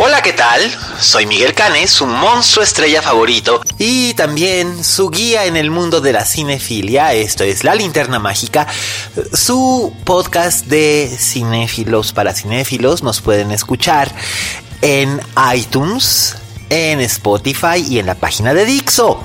Hola, 0.00 0.22
¿qué 0.22 0.32
tal? 0.32 0.60
Soy 1.00 1.26
Miguel 1.26 1.54
Cane, 1.54 1.88
su 1.88 2.06
monstruo 2.06 2.62
estrella 2.62 3.02
favorito 3.02 3.60
y 3.78 4.14
también 4.14 4.84
su 4.84 5.10
guía 5.10 5.46
en 5.46 5.56
el 5.56 5.72
mundo 5.72 6.00
de 6.00 6.12
la 6.12 6.24
cinefilia. 6.24 7.14
Esto 7.14 7.42
es 7.42 7.64
La 7.64 7.74
Linterna 7.74 8.20
Mágica, 8.20 8.68
su 9.32 9.92
podcast 10.04 10.66
de 10.66 11.10
cinéfilos 11.18 12.12
para 12.12 12.32
cinéfilos. 12.32 13.02
Nos 13.02 13.20
pueden 13.20 13.50
escuchar 13.50 14.14
en 14.82 15.20
iTunes, 15.52 16.36
en 16.70 17.00
Spotify 17.00 17.84
y 17.84 17.98
en 17.98 18.06
la 18.06 18.14
página 18.14 18.54
de 18.54 18.66
Dixo. 18.66 19.20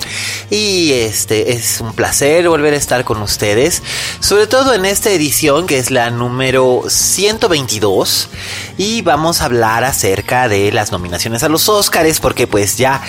Y 0.53 0.91
este 0.91 1.53
es 1.53 1.81
un 1.81 1.93
placer 1.93 2.47
volver 2.47 2.75
a 2.75 2.77
estar 2.77 3.03
con 3.05 3.19
ustedes, 3.23 3.81
sobre 4.19 4.45
todo 4.45 4.75
en 4.75 4.85
esta 4.85 5.09
edición 5.09 5.65
que 5.65 5.79
es 5.79 5.89
la 5.89 6.11
número 6.11 6.83
122 6.87 8.29
y 8.77 9.01
vamos 9.01 9.41
a 9.41 9.45
hablar 9.45 9.83
acerca 9.83 10.47
de 10.47 10.71
las 10.71 10.91
nominaciones 10.91 11.41
a 11.41 11.49
los 11.49 11.67
Oscars 11.69 12.19
porque 12.19 12.45
pues 12.45 12.77
ya 12.77 13.01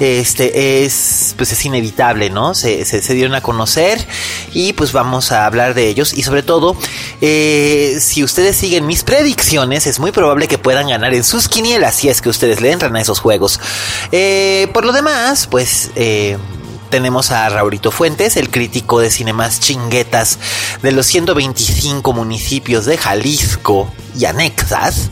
este 0.00 0.84
es 0.84 1.34
pues 1.36 1.52
es 1.52 1.64
inevitable, 1.64 2.30
¿no? 2.30 2.52
Se, 2.56 2.84
se, 2.84 3.14
dieron 3.14 3.36
a 3.36 3.42
conocer 3.42 4.04
y 4.52 4.72
pues 4.72 4.90
vamos 4.90 5.30
a 5.30 5.46
hablar 5.46 5.74
de 5.74 5.86
ellos 5.86 6.12
y 6.12 6.24
sobre 6.24 6.42
todo 6.42 6.76
eh, 7.20 7.98
si 8.00 8.24
ustedes 8.24 8.56
siguen 8.56 8.88
mis 8.88 9.04
predicciones 9.04 9.86
es 9.86 10.00
muy 10.00 10.10
probable 10.10 10.48
que 10.48 10.58
puedan 10.58 10.88
ganar 10.88 11.14
en 11.14 11.22
sus 11.22 11.48
quinielas 11.48 11.94
si 11.94 12.08
es 12.08 12.20
que 12.20 12.28
ustedes 12.28 12.60
le 12.60 12.72
entran 12.72 12.96
a 12.96 13.00
esos 13.00 13.20
juegos. 13.20 13.60
Eh, 14.10 14.66
por 14.74 14.84
lo 14.84 14.90
demás, 14.90 15.46
pues 15.46 15.92
eh, 15.94 16.36
tenemos 16.88 17.30
a 17.30 17.48
Raurito 17.48 17.90
Fuentes, 17.90 18.36
el 18.36 18.50
crítico 18.50 19.00
de 19.00 19.10
cinemas 19.10 19.60
chinguetas 19.60 20.38
de 20.82 20.92
los 20.92 21.06
125 21.06 22.12
municipios 22.12 22.86
de 22.86 22.98
Jalisco 22.98 23.90
y 24.18 24.24
anexas, 24.24 25.10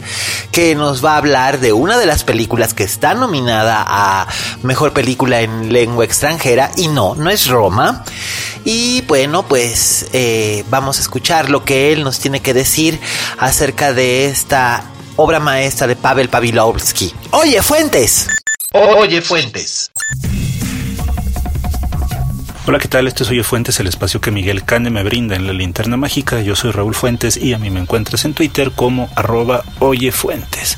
que 0.51 0.75
nos 0.75 1.05
va 1.05 1.15
a 1.15 1.19
hablar 1.19 1.61
de 1.61 1.73
una 1.73 1.99
de 1.99 2.07
las 2.07 2.25
películas 2.25 2.75
que 2.75 2.85
está 2.85 3.15
nominada 3.15 3.85
a 3.87 4.27
Mejor 4.63 4.93
Película 4.93 5.41
en 5.41 5.73
Lengua 5.73 6.05
Extranjera, 6.05 6.71
y 6.77 6.89
no, 6.89 7.15
no 7.15 7.31
es 7.31 7.47
Roma. 7.47 8.05
Y 8.65 9.03
bueno, 9.03 9.45
pues 9.45 10.07
eh, 10.13 10.65
vamos 10.71 10.99
a 10.99 11.03
escuchar 11.03 11.51
lo 11.51 11.65
que 11.65 11.93
él 11.93 12.03
nos 12.03 12.19
tiene 12.19 12.41
que 12.41 12.53
decir 12.53 12.99
acerca 13.39 13.93
de 13.93 14.27
esta 14.27 14.83
obra 15.17 15.41
maestra 15.41 15.87
de 15.87 15.97
Pavel 15.97 16.29
Pavilovsky. 16.29 17.15
Oye, 17.31 17.63
Fuentes. 17.63 18.27
Oye, 18.73 19.23
Fuentes. 19.23 19.91
Hola, 22.69 22.81
¿qué 22.81 22.89
tal? 22.89 23.07
Este 23.07 23.23
es 23.23 23.31
Oye 23.31 23.45
Fuentes, 23.45 23.79
el 23.79 23.87
espacio 23.87 24.21
que 24.21 24.33
Miguel 24.33 24.65
Cane 24.65 24.91
me 24.91 25.05
brinda 25.05 25.37
en 25.37 25.47
la 25.47 25.53
linterna 25.53 25.97
mágica. 25.97 26.41
Yo 26.41 26.57
soy 26.57 26.73
Raúl 26.73 26.97
Fuentes 26.97 27.37
y 27.37 27.53
a 27.53 27.59
mí 27.59 27.71
me 27.71 27.79
encuentras 27.79 28.25
en 28.25 28.35
Twitter 28.35 28.73
como 28.75 29.09
arroba 29.15 29.63
Oye 29.79 30.11
Fuentes. 30.11 30.77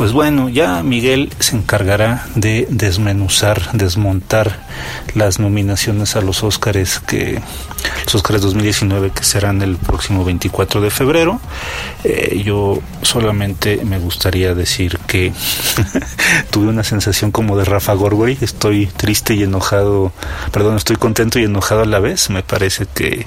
Pues 0.00 0.12
bueno, 0.12 0.48
ya 0.48 0.82
Miguel 0.82 1.30
se 1.40 1.56
encargará 1.56 2.26
de 2.34 2.66
desmenuzar, 2.70 3.72
desmontar 3.74 4.66
las 5.14 5.38
nominaciones 5.38 6.16
a 6.16 6.22
los 6.22 6.42
Óscares 6.42 7.00
que 7.00 7.38
los 8.06 8.14
Óscares 8.14 8.40
2019 8.40 9.10
que 9.10 9.24
serán 9.24 9.60
el 9.60 9.76
próximo 9.76 10.24
24 10.24 10.80
de 10.80 10.88
febrero. 10.88 11.38
Eh, 12.04 12.40
yo 12.42 12.80
solamente 13.02 13.84
me 13.84 13.98
gustaría 13.98 14.54
decir 14.54 14.98
que 15.06 15.34
tuve 16.50 16.68
una 16.68 16.82
sensación 16.82 17.30
como 17.30 17.58
de 17.58 17.66
Rafa 17.66 17.92
Gorgori. 17.92 18.38
Estoy 18.40 18.86
triste 18.86 19.34
y 19.34 19.42
enojado, 19.42 20.14
perdón, 20.50 20.76
estoy 20.76 20.96
contento 20.96 21.38
y 21.38 21.44
enojado 21.44 21.82
a 21.82 21.86
la 21.86 22.00
vez. 22.00 22.30
Me 22.30 22.42
parece 22.42 22.86
que 22.86 23.26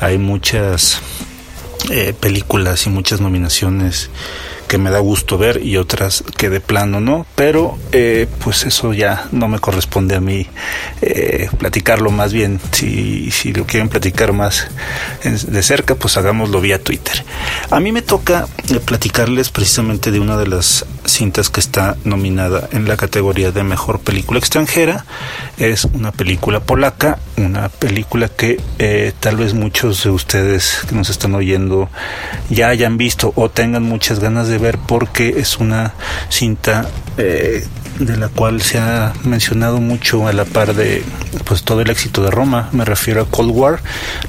hay 0.00 0.16
muchas 0.16 1.02
eh, 1.90 2.14
películas 2.18 2.86
y 2.86 2.88
muchas 2.88 3.20
nominaciones 3.20 4.08
que 4.68 4.78
me 4.78 4.90
da 4.90 4.98
gusto 5.00 5.38
ver 5.38 5.64
y 5.64 5.76
otras 5.76 6.22
que 6.36 6.50
de 6.50 6.60
plano 6.60 7.00
no, 7.00 7.26
pero 7.34 7.78
eh, 7.92 8.28
pues 8.44 8.64
eso 8.64 8.92
ya 8.92 9.26
no 9.32 9.48
me 9.48 9.58
corresponde 9.58 10.14
a 10.14 10.20
mí 10.20 10.46
eh, 11.00 11.48
platicarlo 11.58 12.10
más 12.10 12.32
bien, 12.32 12.60
si, 12.72 13.30
si 13.30 13.52
lo 13.52 13.64
quieren 13.64 13.88
platicar 13.88 14.32
más 14.32 14.68
de 15.24 15.62
cerca, 15.62 15.94
pues 15.94 16.16
hagámoslo 16.16 16.60
vía 16.60 16.82
Twitter. 16.82 17.24
A 17.70 17.80
mí 17.80 17.92
me 17.92 18.02
toca 18.02 18.46
eh, 18.68 18.80
platicarles 18.80 19.50
precisamente 19.50 20.10
de 20.10 20.20
una 20.20 20.36
de 20.36 20.46
las 20.46 20.84
cintas 21.08 21.50
que 21.50 21.60
está 21.60 21.96
nominada 22.04 22.68
en 22.72 22.86
la 22.88 22.96
categoría 22.96 23.50
de 23.50 23.62
mejor 23.62 24.00
película 24.00 24.38
extranjera, 24.38 25.04
es 25.58 25.84
una 25.84 26.12
película 26.12 26.60
polaca, 26.60 27.18
una 27.36 27.68
película 27.68 28.28
que 28.28 28.60
eh, 28.78 29.12
tal 29.20 29.36
vez 29.36 29.54
muchos 29.54 30.04
de 30.04 30.10
ustedes 30.10 30.82
que 30.88 30.94
nos 30.94 31.10
están 31.10 31.34
oyendo 31.34 31.88
ya 32.50 32.68
hayan 32.68 32.96
visto 32.96 33.32
o 33.36 33.48
tengan 33.50 33.82
muchas 33.82 34.20
ganas 34.20 34.48
de 34.48 34.58
ver 34.58 34.78
porque 34.78 35.34
es 35.38 35.58
una 35.58 35.94
cinta 36.28 36.88
eh, 37.16 37.66
de 37.98 38.16
la 38.16 38.28
cual 38.28 38.62
se 38.62 38.78
ha 38.78 39.12
mencionado 39.24 39.80
mucho 39.80 40.28
a 40.28 40.32
la 40.32 40.44
par 40.44 40.74
de 40.74 41.02
pues 41.44 41.62
todo 41.62 41.80
el 41.80 41.90
éxito 41.90 42.22
de 42.22 42.30
Roma, 42.30 42.68
me 42.72 42.84
refiero 42.84 43.22
a 43.22 43.26
Cold 43.26 43.50
War, 43.50 43.80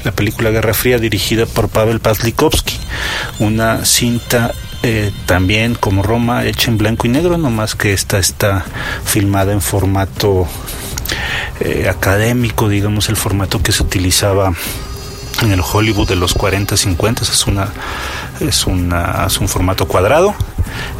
la 0.04 0.12
película 0.12 0.50
Guerra 0.50 0.74
Fría 0.74 0.98
dirigida 0.98 1.46
por 1.46 1.70
Pavel 1.70 2.00
Pazlikovsky, 2.00 2.78
una 3.40 3.86
cinta 3.86 4.54
eh, 4.84 5.12
también 5.26 5.76
como 5.76 6.04
Roma 6.04 6.46
hecha 6.46 6.72
en 6.72 6.78
blanco 6.78 7.06
y 7.06 7.10
negro, 7.10 7.38
nomás 7.38 7.76
que 7.76 7.94
esta 7.94 8.18
está 8.18 8.66
filmada 9.04 9.52
en 9.52 9.62
formato 9.62 10.48
eh, 11.60 11.88
académico, 11.90 12.70
digamos 12.70 13.10
el 13.10 13.18
formato 13.18 13.62
que 13.62 13.72
se 13.72 13.84
utilizaba 13.84 14.54
en 15.42 15.52
el 15.52 15.62
Hollywood 15.62 16.08
de 16.08 16.16
los 16.16 16.34
40, 16.34 16.78
50, 16.78 17.24
es 17.24 17.48
una 17.48 17.70
es 18.40 18.68
una 18.68 19.26
es 19.28 19.38
un 19.40 19.48
formato 19.50 19.88
cuadrado. 19.88 20.34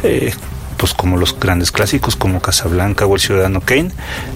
Eh, 0.02 0.32
pues 0.80 0.94
como 0.94 1.18
los 1.18 1.38
grandes 1.38 1.70
clásicos 1.70 2.16
como 2.16 2.40
Casablanca 2.40 3.04
o 3.04 3.14
El 3.14 3.20
Ciudadano 3.20 3.60
Kane, 3.60 3.90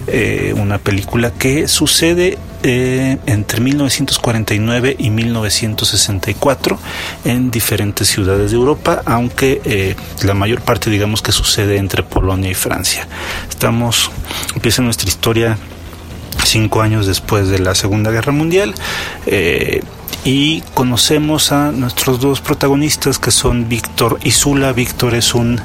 eh, 0.09 0.53
una 0.55 0.77
película 0.77 1.31
que 1.33 1.69
sucede 1.69 2.37
eh, 2.63 3.17
entre 3.25 3.63
1949 3.63 4.95
y 4.99 5.09
1964 5.09 6.79
en 7.25 7.51
diferentes 7.51 8.09
ciudades 8.09 8.51
de 8.51 8.59
Europa, 8.59 9.01
aunque 9.07 9.63
eh, 9.65 9.97
la 10.23 10.35
mayor 10.35 10.61
parte 10.61 10.91
digamos 10.91 11.23
que 11.23 11.33
sucede 11.33 11.79
entre 11.79 12.03
Polonia 12.03 12.51
y 12.51 12.55
Francia. 12.55 13.09
Estamos, 13.49 14.11
empieza 14.55 14.83
nuestra 14.83 15.09
historia 15.09 15.57
cinco 16.45 16.83
años 16.83 17.07
después 17.07 17.49
de 17.49 17.59
la 17.59 17.75
Segunda 17.75 18.11
Guerra 18.11 18.33
Mundial. 18.33 18.75
Y 20.25 20.63
conocemos 20.73 21.53
a 21.53 21.71
nuestros 21.71 22.19
dos 22.19 22.41
protagonistas 22.41 23.19
que 23.19 23.31
son 23.31 23.69
Víctor 23.69 24.19
y 24.23 24.31
Zula. 24.31 24.73
Víctor 24.73 25.15
es 25.15 25.35
un 25.35 25.61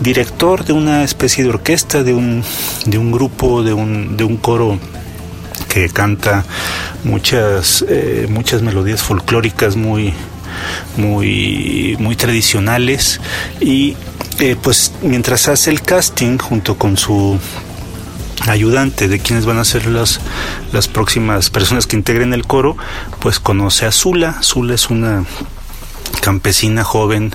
director 0.00 0.64
de 0.64 0.72
una 0.72 1.04
especie 1.04 1.44
de 1.44 1.50
orquesta, 1.50 2.02
de 2.02 2.14
un, 2.14 2.42
de 2.86 2.98
un 2.98 3.12
grupo, 3.12 3.62
de 3.62 3.74
un, 3.74 4.16
de 4.16 4.24
un 4.24 4.38
coro 4.38 4.78
que 5.68 5.90
canta 5.90 6.44
muchas, 7.04 7.84
eh, 7.86 8.26
muchas 8.30 8.62
melodías 8.62 9.02
folclóricas 9.02 9.76
muy, 9.76 10.14
muy, 10.96 11.96
muy 11.98 12.16
tradicionales 12.16 13.20
y 13.60 13.94
eh, 14.40 14.56
pues 14.60 14.92
mientras 15.02 15.48
hace 15.48 15.70
el 15.70 15.82
casting 15.82 16.38
junto 16.38 16.78
con 16.78 16.96
su 16.96 17.38
ayudante 18.48 19.08
de 19.08 19.18
quienes 19.20 19.46
van 19.46 19.58
a 19.58 19.64
ser 19.64 19.86
las, 19.86 20.20
las 20.72 20.88
próximas 20.88 21.50
personas 21.50 21.86
que 21.86 21.96
integren 21.96 22.32
el 22.32 22.46
coro, 22.46 22.76
pues 23.20 23.40
conoce 23.40 23.86
a 23.86 23.92
Zula. 23.92 24.42
Zula 24.42 24.74
es 24.74 24.90
una 24.90 25.24
campesina 26.20 26.84
joven, 26.84 27.34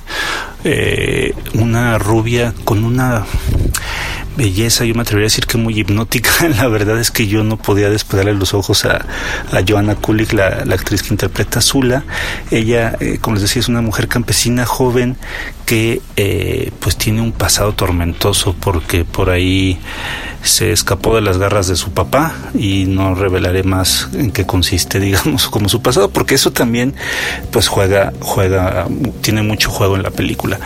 eh, 0.64 1.34
una 1.54 1.98
rubia 1.98 2.54
con 2.64 2.84
una 2.84 3.26
belleza, 4.36 4.84
yo 4.84 4.96
me 4.96 5.02
atrevería 5.02 5.26
a 5.26 5.30
decir 5.30 5.46
que 5.46 5.58
muy 5.58 5.80
hipnótica. 5.80 6.32
La 6.58 6.68
verdad 6.68 7.00
es 7.00 7.12
que 7.12 7.28
yo 7.28 7.44
no 7.44 7.58
podía 7.58 7.90
despegarle 7.90 8.34
los 8.34 8.54
ojos 8.54 8.86
a, 8.86 9.06
a 9.52 9.62
Joanna 9.68 9.96
Kulik, 9.96 10.34
la, 10.34 10.64
actriz 10.74 11.04
que 11.04 11.14
interpreta 11.14 11.60
a 11.60 11.62
Zula. 11.62 12.04
Ella, 12.52 12.96
eh, 13.00 13.18
como 13.22 13.36
les 13.36 13.44
decía, 13.44 13.60
es 13.60 13.68
una 13.68 13.82
mujer 13.82 14.08
campesina 14.08 14.66
joven 14.66 15.18
que 15.66 16.02
eh, 16.16 16.72
pues 16.80 16.98
tiene 16.98 17.22
un 17.22 17.32
pasado 17.32 17.74
tormentoso 17.74 18.56
porque 18.60 19.06
por 19.06 19.30
ahí 19.30 19.80
se 20.44 20.72
escapó 20.72 21.16
de 21.16 21.22
las 21.22 21.38
garras 21.38 21.68
de 21.68 21.76
su 21.76 21.92
papá 21.92 22.36
y 22.54 22.86
no 22.86 23.16
revelaré 23.16 23.64
más 23.64 24.10
en 24.14 24.32
qué 24.32 24.46
consiste 24.46 25.00
digamos 25.00 25.48
como 25.48 25.70
su 25.70 25.82
pasado 25.82 26.10
porque 26.10 26.36
eso 26.36 26.52
también 26.52 26.96
pues 27.52 27.68
juega 27.68 28.12
juega 28.20 28.88
tiene 29.22 29.42
mucho 29.44 29.70
juego 29.70 29.96
en 29.96 30.04
la 30.04 30.12
película. 30.12 30.60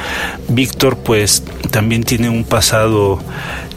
Víctor 0.47 0.97
pues 0.97 1.43
también 1.71 2.03
tiene 2.03 2.29
un 2.29 2.43
pasado 2.43 3.19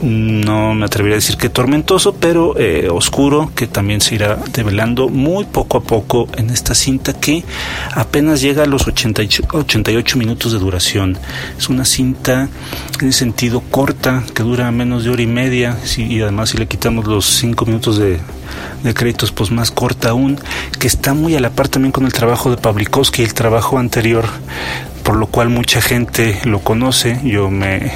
no 0.03 0.75
me 0.75 0.87
atrevería 0.87 1.17
a 1.17 1.19
decir 1.19 1.37
que 1.37 1.49
tormentoso, 1.49 2.15
pero 2.15 2.59
eh, 2.59 2.89
oscuro, 2.91 3.53
que 3.55 3.67
también 3.67 4.01
se 4.01 4.15
irá 4.15 4.37
develando 4.53 5.09
muy 5.09 5.45
poco 5.45 5.79
a 5.79 5.83
poco 5.83 6.29
en 6.37 6.51
esta 6.51 6.75
cinta 6.75 7.13
que 7.13 7.45
apenas 7.93 8.41
llega 8.41 8.63
a 8.63 8.67
los 8.67 8.87
88, 8.87 10.19
minutos 10.19 10.53
de 10.53 10.59
duración. 10.59 11.19
Es 11.59 11.69
una 11.69 11.85
cinta 11.85 12.49
en 13.01 13.13
sentido 13.13 13.61
corta, 13.61 14.25
que 14.35 14.43
dura 14.43 14.71
menos 14.71 15.05
de 15.05 15.11
hora 15.11 15.23
y 15.23 15.27
media, 15.27 15.77
y 15.97 16.21
además 16.21 16.51
si 16.51 16.59
le 16.59 16.67
quitamos 16.67 17.07
los 17.07 17.27
5 17.27 17.67
minutos 17.67 17.99
de, 17.99 18.21
créditos, 18.95 19.33
pues 19.33 19.51
más 19.51 19.71
corta 19.71 20.11
aún, 20.11 20.39
que 20.79 20.87
está 20.87 21.15
muy 21.15 21.37
a 21.37 21.41
la 21.41 21.51
par 21.51 21.69
también 21.69 21.93
con 21.93 22.07
el 22.07 22.13
trabajo 22.13 22.51
de 22.51 22.57
Pavlikovsky, 22.57 23.23
el 23.23 23.35
trabajo 23.35 23.79
anterior 23.79 24.25
por 25.11 25.19
lo 25.19 25.27
cual 25.27 25.49
mucha 25.49 25.81
gente 25.81 26.39
lo 26.45 26.61
conoce, 26.61 27.19
yo 27.25 27.51
me, 27.51 27.91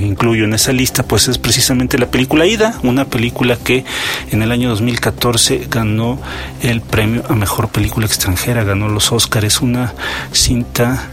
incluyo 0.00 0.46
en 0.46 0.54
esa 0.54 0.72
lista, 0.72 1.02
pues 1.02 1.28
es 1.28 1.36
precisamente 1.36 1.98
la 1.98 2.06
película 2.06 2.46
Ida, 2.46 2.80
una 2.82 3.04
película 3.04 3.58
que 3.62 3.84
en 4.30 4.40
el 4.40 4.50
año 4.50 4.70
2014 4.70 5.66
ganó 5.70 6.18
el 6.62 6.80
premio 6.80 7.24
a 7.28 7.34
Mejor 7.34 7.68
Película 7.68 8.06
Extranjera, 8.06 8.64
ganó 8.64 8.88
los 8.88 9.12
Oscars, 9.12 9.60
una 9.60 9.92
cinta 10.32 11.10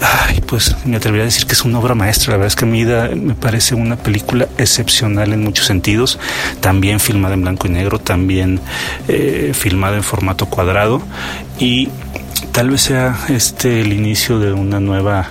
Ay, 0.00 0.40
pues 0.46 0.76
me 0.84 0.96
atrevería 0.98 1.24
a 1.24 1.24
decir 1.24 1.44
que 1.46 1.54
es 1.54 1.64
una 1.64 1.80
obra 1.80 1.96
maestra. 1.96 2.30
La 2.30 2.36
verdad 2.36 2.46
es 2.46 2.54
que 2.54 2.64
mi 2.64 2.82
Ida 2.82 3.10
me 3.16 3.34
parece 3.34 3.74
una 3.74 3.96
película 3.96 4.46
excepcional 4.56 5.32
en 5.32 5.42
muchos 5.42 5.66
sentidos. 5.66 6.20
También 6.60 7.00
filmada 7.00 7.34
en 7.34 7.42
blanco 7.42 7.66
y 7.66 7.70
negro, 7.70 7.98
también 7.98 8.60
eh, 9.08 9.50
filmada 9.54 9.96
en 9.96 10.04
formato 10.04 10.46
cuadrado. 10.46 11.02
Y 11.58 11.88
tal 12.52 12.70
vez 12.70 12.82
sea 12.82 13.18
este 13.28 13.80
el 13.80 13.92
inicio 13.92 14.38
de 14.38 14.52
una 14.52 14.80
nueva 14.80 15.30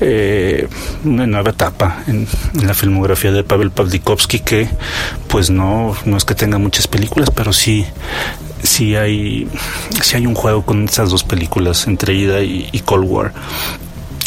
eh, 0.00 0.68
una 1.04 1.26
nueva 1.26 1.50
etapa 1.50 2.02
en, 2.06 2.26
la 2.62 2.74
filmografía 2.74 3.32
de 3.32 3.44
Pavel 3.44 3.70
Pavlikovsky 3.70 4.40
que 4.40 4.68
pues 5.28 5.50
no 5.50 5.96
no 6.04 6.16
es 6.16 6.24
que 6.24 6.34
tenga 6.34 6.58
muchas 6.58 6.88
películas 6.88 7.30
pero 7.34 7.52
sí 7.52 7.86
sí 8.62 8.96
hay 8.96 9.48
sí 10.00 10.16
hay 10.16 10.26
un 10.26 10.34
juego 10.34 10.64
con 10.64 10.84
estas 10.84 11.10
dos 11.10 11.24
películas 11.24 11.86
entre 11.86 12.14
Ida 12.14 12.40
y, 12.40 12.82
Cold 12.84 13.08
War 13.08 13.32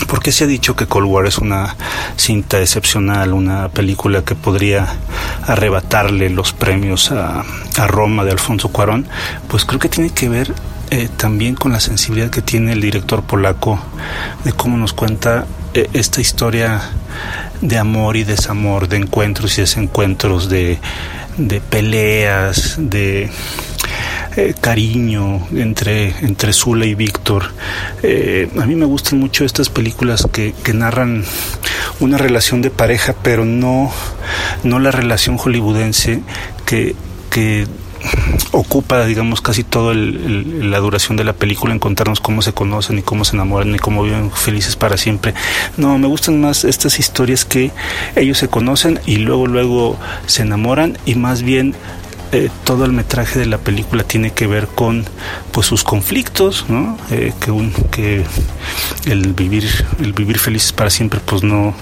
porque 0.08 0.32
se 0.32 0.44
ha 0.44 0.48
dicho 0.48 0.76
que 0.76 0.88
Cold 0.88 1.08
War 1.08 1.26
es 1.26 1.38
una 1.38 1.76
cinta 2.18 2.60
excepcional, 2.60 3.34
una 3.34 3.70
película 3.70 4.24
que 4.24 4.36
podría 4.36 4.88
arrebatarle 5.48 6.30
los 6.30 6.52
premios 6.52 7.12
a, 7.14 7.46
a 7.78 7.88
Roma 7.88 8.26
de 8.26 8.32
Alfonso 8.32 8.70
Cuarón? 8.70 9.08
Pues 9.48 9.64
creo 9.64 9.80
que 9.80 9.88
tiene 9.88 10.10
que 10.10 10.28
ver 10.28 10.54
eh, 10.96 11.10
también 11.18 11.56
con 11.56 11.74
la 11.74 11.82
sensibilidad 11.82 12.30
que 12.30 12.42
tiene 12.42 12.72
el 12.72 12.80
director 12.80 13.22
polaco 13.22 13.78
de 14.46 14.54
cómo 14.54 14.78
nos 14.78 14.94
cuenta 14.94 15.46
eh, 15.74 15.90
esta 15.92 16.22
historia 16.22 16.82
de 17.60 17.78
amor 17.78 18.16
y 18.16 18.24
desamor, 18.24 18.88
de 18.88 18.96
encuentros 18.96 19.58
y 19.58 19.62
desencuentros, 19.62 20.48
de, 20.48 20.80
de 21.36 21.60
peleas, 21.60 22.76
de 22.78 23.30
eh, 24.38 24.54
cariño 24.62 25.46
entre, 25.52 26.16
entre 26.26 26.54
Zula 26.54 26.86
y 26.86 26.96
Víctor. 26.96 27.52
a 28.58 28.66
mí 28.66 28.76
me 28.76 28.86
gustan 28.86 29.20
mucho 29.20 29.44
estas 29.44 29.68
películas 29.70 30.26
que, 30.32 30.54
que 30.64 30.74
narran 30.74 31.26
una 32.00 32.18
relación 32.18 32.62
de 32.62 32.70
pareja, 32.70 33.14
pero 33.22 33.44
no, 33.44 33.92
no 34.64 34.80
la 34.80 34.92
relación 34.92 35.36
hollywoodense 35.36 36.22
que, 36.66 36.96
que 37.30 37.68
ocupa, 38.52 39.06
digamos, 39.06 39.42
casi 39.42 39.64
toda 39.64 39.94
la 39.94 40.80
duración 40.80 41.18
de 41.18 41.24
la 41.24 41.34
película 41.34 41.74
en 41.74 41.80
contarnos 41.80 42.20
cómo 42.20 42.42
se 42.42 42.54
conocen 42.54 43.00
y 43.00 43.02
cómo 43.02 43.26
se 43.26 43.36
enamoran 43.36 43.74
y 43.74 43.80
cómo 43.80 44.04
viven 44.04 44.32
felices 44.32 44.76
para 44.76 44.98
siempre. 44.98 45.34
No, 45.78 45.98
me 45.98 46.08
gustan 46.08 46.42
más 46.42 46.64
estas 46.64 47.00
historias 47.00 47.46
que 47.46 47.72
ellos 48.16 48.38
se 48.38 48.48
conocen 48.48 49.00
y 49.06 49.18
luego, 49.18 49.48
luego 49.48 49.98
se 50.26 50.44
enamoran 50.44 50.98
y 51.06 51.16
más 51.16 51.42
bien 51.42 51.76
eh, 52.36 52.50
todo 52.66 52.84
el 52.84 52.92
metraje 52.92 53.40
de 53.40 53.46
la 53.46 53.58
película 53.58 54.04
tiene 54.04 54.32
que 54.32 54.46
ver 54.46 54.68
con 54.68 55.06
pues 55.54 55.68
sus 55.68 55.86
conflictos, 55.86 56.66
¿no? 56.68 56.98
Eh, 57.10 57.32
que, 57.40 57.50
un, 57.50 57.72
que 57.92 58.26
el 59.06 59.32
vivir 59.32 59.64
el 60.02 60.12
vivir 60.12 60.38
felices 60.38 60.74
para 60.74 60.90
siempre 60.90 61.22
pues 61.26 61.44
no 61.44 61.74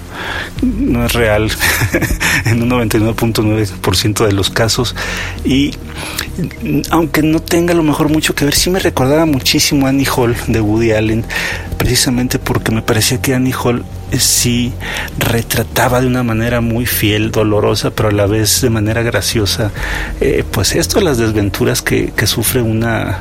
no 0.61 1.05
es 1.05 1.13
real 1.13 1.49
en 2.45 2.61
un 2.61 2.69
99.9% 2.69 4.27
de 4.27 4.31
los 4.31 4.51
casos 4.51 4.95
y 5.43 5.71
aunque 6.91 7.23
no 7.23 7.39
tenga 7.39 7.73
a 7.73 7.75
lo 7.75 7.81
mejor 7.81 8.09
mucho 8.09 8.35
que 8.35 8.45
ver 8.45 8.53
sí 8.53 8.69
me 8.69 8.77
recordaba 8.77 9.25
muchísimo 9.25 9.87
a 9.87 9.89
Annie 9.89 10.05
Hall 10.05 10.35
de 10.47 10.61
Woody 10.61 10.91
Allen 10.91 11.25
precisamente 11.79 12.37
porque 12.37 12.71
me 12.71 12.83
parecía 12.83 13.19
que 13.19 13.33
Annie 13.33 13.53
Hall 13.53 13.83
sí 14.19 14.73
retrataba 15.17 16.01
de 16.01 16.07
una 16.07 16.23
manera 16.23 16.61
muy 16.61 16.85
fiel, 16.85 17.31
dolorosa, 17.31 17.91
pero 17.91 18.09
a 18.09 18.11
la 18.11 18.25
vez 18.25 18.61
de 18.61 18.69
manera 18.69 19.01
graciosa, 19.01 19.71
eh, 20.21 20.43
pues 20.49 20.75
esto, 20.75 21.01
las 21.01 21.17
desventuras 21.17 21.81
que, 21.81 22.11
que 22.15 22.27
sufre 22.27 22.61
una, 22.61 23.19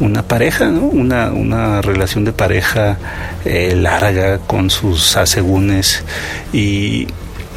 una 0.00 0.22
pareja, 0.22 0.66
¿no? 0.66 0.80
una, 0.82 1.30
una 1.32 1.80
relación 1.82 2.24
de 2.24 2.32
pareja 2.32 2.98
eh, 3.44 3.74
larga 3.76 4.38
con 4.38 4.70
sus 4.70 5.16
asegúnes 5.16 6.04
y, 6.52 7.06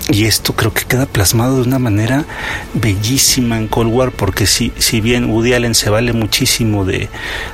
y 0.09 0.25
esto 0.25 0.53
creo 0.53 0.73
que 0.73 0.85
queda 0.85 1.05
plasmado 1.05 1.57
de 1.57 1.67
una 1.67 1.79
manera 1.79 2.25
bellísima 2.73 3.57
en 3.57 3.67
Cold 3.67 3.91
War, 3.91 4.11
porque 4.11 4.45
si, 4.45 4.71
si 4.77 5.01
bien 5.01 5.29
Woody 5.31 5.53
Allen 5.53 5.75
se 5.75 5.89
vale 5.89 6.13
muchísimo 6.13 6.85
de, 6.85 7.09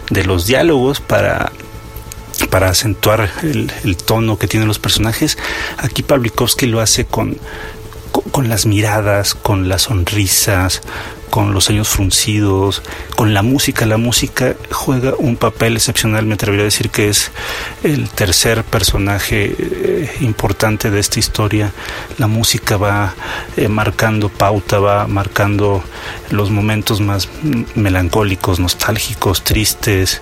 de 0.09 0.23
los 0.25 0.45
diálogos 0.45 0.99
para 0.99 1.51
para 2.49 2.69
acentuar 2.69 3.29
el, 3.43 3.97
tono 3.97 4.37
que 4.37 4.47
tienen 4.47 4.67
los 4.67 4.79
personajes. 4.79 5.37
Aquí 5.77 6.03
Pavlikovsky 6.03 6.65
lo 6.67 6.79
hace 6.79 7.05
con, 7.05 7.37
con, 8.31 8.49
las 8.49 8.65
miradas, 8.65 9.35
con 9.35 9.69
las 9.69 9.83
sonrisas, 9.83 10.81
con 11.31 11.53
los 11.53 11.69
años 11.69 11.87
fruncidos, 11.87 12.83
con 13.15 13.33
la 13.33 13.41
música. 13.41 13.87
La 13.87 13.97
música 13.97 14.53
juega 14.69 15.15
un 15.17 15.37
papel 15.37 15.77
excepcional, 15.77 16.25
me 16.25 16.35
atrevería 16.35 16.63
a 16.63 16.65
decir 16.65 16.91
que 16.91 17.09
es 17.09 17.31
el 17.83 18.09
tercer 18.09 18.63
personaje 18.63 19.55
eh, 19.57 20.11
importante 20.19 20.91
de 20.91 20.99
esta 20.99 21.19
historia. 21.19 21.71
La 22.19 22.27
música 22.27 22.77
va 22.77 23.15
eh, 23.57 23.69
marcando 23.69 24.29
pauta, 24.29 24.79
va 24.79 25.07
marcando 25.07 25.81
los 26.29 26.51
momentos 26.51 26.99
más 26.99 27.29
melancólicos, 27.75 28.59
nostálgicos, 28.59 29.43
tristes, 29.43 30.21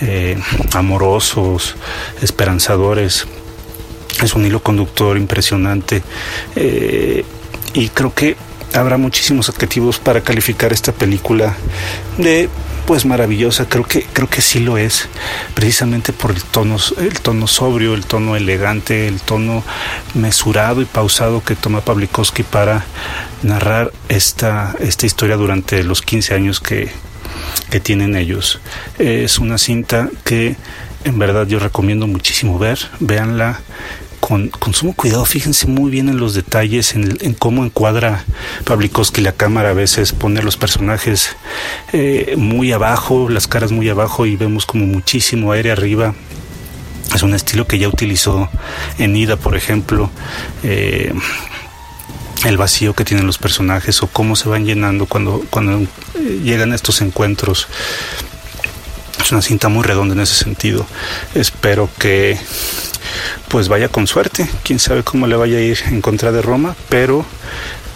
eh, 0.00 0.36
amorosos, 0.74 1.76
esperanzadores. 2.20 3.26
Es 4.22 4.34
un 4.34 4.44
hilo 4.44 4.60
conductor 4.60 5.16
impresionante 5.16 6.02
y 7.72 7.88
creo 7.90 8.12
que 8.12 8.36
habrá 8.74 8.96
muchísimos 8.96 9.48
adjetivos 9.48 9.98
para 9.98 10.20
calificar 10.20 10.72
esta 10.72 10.92
película 10.92 11.56
de 12.16 12.48
pues 12.86 13.04
maravillosa, 13.04 13.68
creo 13.68 13.84
que 13.84 14.06
creo 14.14 14.30
que 14.30 14.40
sí 14.40 14.60
lo 14.60 14.78
es, 14.78 15.08
precisamente 15.52 16.14
por 16.14 16.30
el 16.30 16.42
tono 16.42 16.76
el 16.96 17.20
tono 17.20 17.46
sobrio, 17.46 17.92
el 17.92 18.06
tono 18.06 18.34
elegante, 18.34 19.06
el 19.08 19.20
tono 19.20 19.62
mesurado 20.14 20.80
y 20.80 20.86
pausado 20.86 21.44
que 21.44 21.54
toma 21.54 21.82
Pavlikovsky 21.82 22.44
para 22.44 22.86
narrar 23.42 23.92
esta 24.08 24.74
esta 24.80 25.04
historia 25.04 25.36
durante 25.36 25.84
los 25.84 26.00
15 26.00 26.34
años 26.34 26.60
que 26.60 26.90
que 27.70 27.80
tienen 27.80 28.16
ellos. 28.16 28.60
Es 28.98 29.38
una 29.38 29.58
cinta 29.58 30.08
que 30.24 30.56
en 31.04 31.18
verdad 31.18 31.46
yo 31.46 31.58
recomiendo 31.58 32.06
muchísimo 32.06 32.58
ver, 32.58 32.78
véanla 33.00 33.60
con, 34.28 34.74
sumo 34.74 34.92
cuidado, 34.92 35.24
fíjense 35.24 35.66
muy 35.66 35.90
bien 35.90 36.10
en 36.10 36.18
los 36.18 36.34
detalles, 36.34 36.94
en, 36.94 37.34
cómo 37.38 37.64
encuadra 37.64 38.26
Pavlikovsky 38.64 39.22
la 39.22 39.32
cámara, 39.32 39.70
a 39.70 39.72
veces 39.72 40.12
pone 40.12 40.42
los 40.42 40.58
personajes 40.58 41.34
eh, 41.94 42.34
muy 42.36 42.72
abajo, 42.72 43.30
las 43.30 43.46
caras 43.46 43.72
muy 43.72 43.88
abajo 43.88 44.26
y 44.26 44.36
vemos 44.36 44.66
como 44.66 44.86
muchísimo 44.86 45.52
aire 45.52 45.70
arriba. 45.72 46.14
Es 47.14 47.22
un 47.22 47.32
estilo 47.32 47.66
que 47.66 47.78
ya 47.78 47.88
utilizó 47.88 48.50
en 48.98 49.16
Ida, 49.16 49.36
por 49.36 49.56
ejemplo. 49.56 50.10
Eh, 50.62 51.14
el 52.44 52.56
vacío 52.58 52.92
que 52.92 53.04
tienen 53.04 53.26
los 53.26 53.38
personajes 53.38 54.02
o 54.02 54.08
cómo 54.08 54.36
se 54.36 54.48
van 54.48 54.66
llenando 54.66 55.06
cuando, 55.06 55.42
cuando 55.48 55.80
eh, 55.80 56.40
llegan 56.44 56.74
estos 56.74 57.00
encuentros. 57.00 57.66
Es 59.22 59.32
una 59.32 59.40
cinta 59.40 59.68
muy 59.70 59.84
redonda 59.84 60.14
en 60.14 60.20
ese 60.20 60.34
sentido. 60.34 60.86
Espero 61.34 61.88
que 61.98 62.38
pues 63.48 63.68
vaya 63.68 63.88
con 63.88 64.06
suerte. 64.06 64.48
Quién 64.62 64.78
sabe 64.78 65.02
cómo 65.02 65.26
le 65.26 65.36
vaya 65.36 65.58
a 65.58 65.60
ir 65.60 65.78
en 65.86 66.00
contra 66.00 66.32
de 66.32 66.42
Roma, 66.42 66.76
pero 66.88 67.24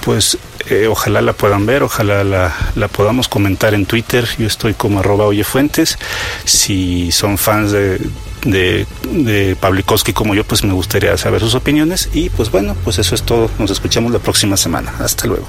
pues 0.04 0.38
eh, 0.68 0.86
ojalá 0.88 1.22
la 1.22 1.32
puedan 1.32 1.66
ver, 1.66 1.82
ojalá 1.82 2.24
la, 2.24 2.54
la, 2.74 2.88
podamos 2.88 3.28
comentar 3.28 3.74
en 3.74 3.86
Twitter. 3.86 4.28
Yo 4.38 4.46
estoy 4.46 4.74
como 4.74 5.00
arroba 5.00 5.24
oyefuentes. 5.26 5.98
Si 6.44 7.12
son 7.12 7.38
fans 7.38 7.72
de, 7.72 8.00
de, 8.44 8.86
de 9.10 9.56
Pavlikovsky 9.56 10.12
como 10.12 10.34
yo, 10.34 10.44
pues 10.44 10.64
me 10.64 10.72
gustaría 10.72 11.16
saber 11.16 11.40
sus 11.40 11.54
opiniones. 11.54 12.08
Y 12.12 12.30
pues 12.30 12.50
bueno, 12.50 12.76
pues 12.84 12.98
eso 12.98 13.14
es 13.14 13.22
todo. 13.22 13.50
Nos 13.58 13.70
escuchamos 13.70 14.12
la 14.12 14.18
próxima 14.18 14.56
semana. 14.56 14.92
Hasta 14.98 15.26
luego. 15.26 15.48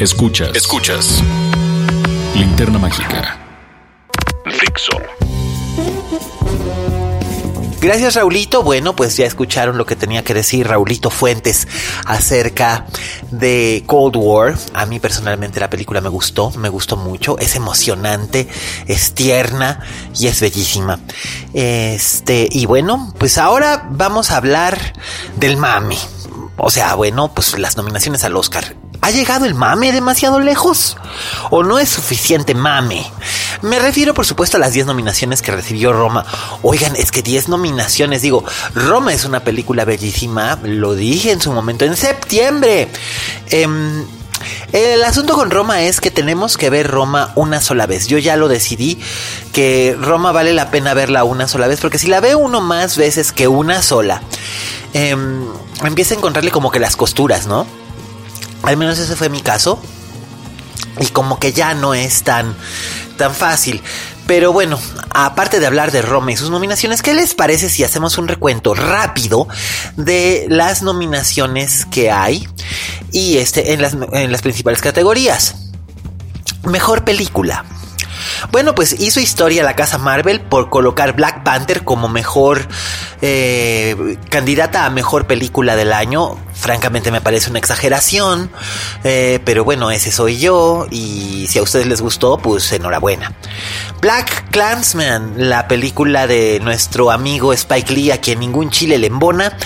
Escuchas. 0.00 0.54
Escuchas. 0.54 1.22
Linterna 2.34 2.78
Mágica. 2.78 3.38
Fixo. 4.44 4.92
Gracias 7.80 8.14
Raulito. 8.14 8.62
Bueno, 8.62 8.96
pues 8.96 9.16
ya 9.16 9.26
escucharon 9.26 9.76
lo 9.76 9.86
que 9.86 9.96
tenía 9.96 10.24
que 10.24 10.34
decir 10.34 10.66
Raulito 10.66 11.10
Fuentes 11.10 11.68
acerca 12.04 12.86
de 13.30 13.84
Cold 13.86 14.16
War. 14.16 14.56
A 14.72 14.86
mí 14.86 14.98
personalmente 14.98 15.60
la 15.60 15.70
película 15.70 16.00
me 16.00 16.08
gustó, 16.08 16.50
me 16.52 16.68
gustó 16.68 16.96
mucho. 16.96 17.38
Es 17.38 17.54
emocionante, 17.54 18.48
es 18.86 19.12
tierna 19.14 19.80
y 20.18 20.26
es 20.26 20.40
bellísima. 20.40 21.00
Este, 21.52 22.48
y 22.50 22.66
bueno, 22.66 23.14
pues 23.18 23.38
ahora 23.38 23.88
vamos 23.90 24.30
a 24.30 24.38
hablar 24.38 24.94
del 25.36 25.56
mami. 25.56 25.98
O 26.56 26.70
sea, 26.70 26.94
bueno, 26.94 27.32
pues 27.34 27.58
las 27.58 27.76
nominaciones 27.76 28.24
al 28.24 28.36
Oscar. 28.36 28.74
¿Ha 29.00 29.10
llegado 29.10 29.44
el 29.46 29.54
mame 29.54 29.92
demasiado 29.92 30.40
lejos? 30.40 30.96
¿O 31.50 31.62
no 31.62 31.78
es 31.78 31.88
suficiente 31.88 32.54
mame? 32.54 33.06
Me 33.62 33.78
refiero, 33.78 34.14
por 34.14 34.26
supuesto, 34.26 34.56
a 34.56 34.60
las 34.60 34.72
10 34.72 34.86
nominaciones 34.86 35.42
que 35.42 35.52
recibió 35.52 35.92
Roma. 35.92 36.24
Oigan, 36.62 36.96
es 36.96 37.10
que 37.10 37.22
10 37.22 37.48
nominaciones, 37.48 38.22
digo, 38.22 38.44
Roma 38.74 39.12
es 39.12 39.24
una 39.24 39.40
película 39.40 39.84
bellísima, 39.84 40.58
lo 40.62 40.94
dije 40.94 41.32
en 41.32 41.40
su 41.40 41.52
momento, 41.52 41.84
en 41.84 41.96
septiembre. 41.96 42.88
Em, 43.50 44.04
el 44.72 45.02
asunto 45.04 45.34
con 45.34 45.50
Roma 45.50 45.82
es 45.82 46.00
que 46.00 46.10
tenemos 46.10 46.56
que 46.56 46.70
ver 46.70 46.90
Roma 46.90 47.32
una 47.34 47.60
sola 47.60 47.86
vez. 47.86 48.06
Yo 48.08 48.18
ya 48.18 48.36
lo 48.36 48.48
decidí 48.48 48.98
que 49.52 49.96
Roma 50.00 50.32
vale 50.32 50.52
la 50.52 50.70
pena 50.70 50.94
verla 50.94 51.24
una 51.24 51.48
sola 51.48 51.66
vez, 51.66 51.80
porque 51.80 51.98
si 51.98 52.08
la 52.08 52.20
ve 52.20 52.34
uno 52.34 52.60
más 52.60 52.96
veces 52.96 53.32
que 53.32 53.48
una 53.48 53.82
sola, 53.82 54.22
em, 54.92 55.46
empieza 55.84 56.14
a 56.14 56.18
encontrarle 56.18 56.50
como 56.50 56.70
que 56.70 56.78
las 56.78 56.96
costuras, 56.96 57.46
¿no? 57.46 57.66
Al 58.66 58.76
menos 58.76 58.98
ese 58.98 59.16
fue 59.16 59.30
mi 59.30 59.40
caso. 59.40 59.80
Y 61.00 61.06
como 61.06 61.38
que 61.38 61.52
ya 61.52 61.74
no 61.74 61.94
es 61.94 62.22
tan, 62.22 62.54
tan 63.16 63.34
fácil. 63.34 63.82
Pero 64.26 64.52
bueno, 64.52 64.78
aparte 65.14 65.60
de 65.60 65.66
hablar 65.66 65.92
de 65.92 66.02
Roma 66.02 66.32
y 66.32 66.36
sus 66.36 66.50
nominaciones, 66.50 67.00
¿qué 67.00 67.14
les 67.14 67.34
parece 67.34 67.68
si 67.68 67.84
hacemos 67.84 68.18
un 68.18 68.26
recuento 68.26 68.74
rápido 68.74 69.46
de 69.96 70.46
las 70.48 70.82
nominaciones 70.82 71.86
que 71.86 72.10
hay 72.10 72.48
y 73.12 73.38
este 73.38 73.72
en 73.72 73.82
las, 73.82 73.96
en 74.12 74.32
las 74.32 74.42
principales 74.42 74.82
categorías? 74.82 75.54
Mejor 76.64 77.04
película. 77.04 77.64
Bueno, 78.50 78.74
pues 78.74 79.00
hizo 79.00 79.20
historia 79.20 79.62
la 79.62 79.76
casa 79.76 79.98
Marvel 79.98 80.40
por 80.40 80.70
colocar 80.70 81.14
Black 81.14 81.42
Panther 81.42 81.84
como 81.84 82.08
mejor 82.08 82.66
eh, 83.22 84.18
candidata 84.28 84.84
a 84.84 84.90
mejor 84.90 85.26
película 85.26 85.76
del 85.76 85.92
año. 85.92 86.36
Francamente 86.56 87.10
me 87.10 87.20
parece 87.20 87.50
una 87.50 87.58
exageración, 87.58 88.50
eh, 89.04 89.40
pero 89.44 89.62
bueno, 89.62 89.90
ese 89.90 90.10
soy 90.10 90.38
yo 90.38 90.86
y 90.90 91.46
si 91.48 91.58
a 91.58 91.62
ustedes 91.62 91.86
les 91.86 92.00
gustó, 92.00 92.38
pues 92.38 92.72
enhorabuena. 92.72 93.32
Black 94.00 94.50
Clansman, 94.50 95.34
la 95.36 95.68
película 95.68 96.26
de 96.26 96.58
nuestro 96.60 97.10
amigo 97.10 97.52
Spike 97.52 97.92
Lee, 97.92 98.10
a 98.10 98.20
quien 98.20 98.40
ningún 98.40 98.70
chile 98.70 98.98
le 98.98 99.06
embona, 99.06 99.56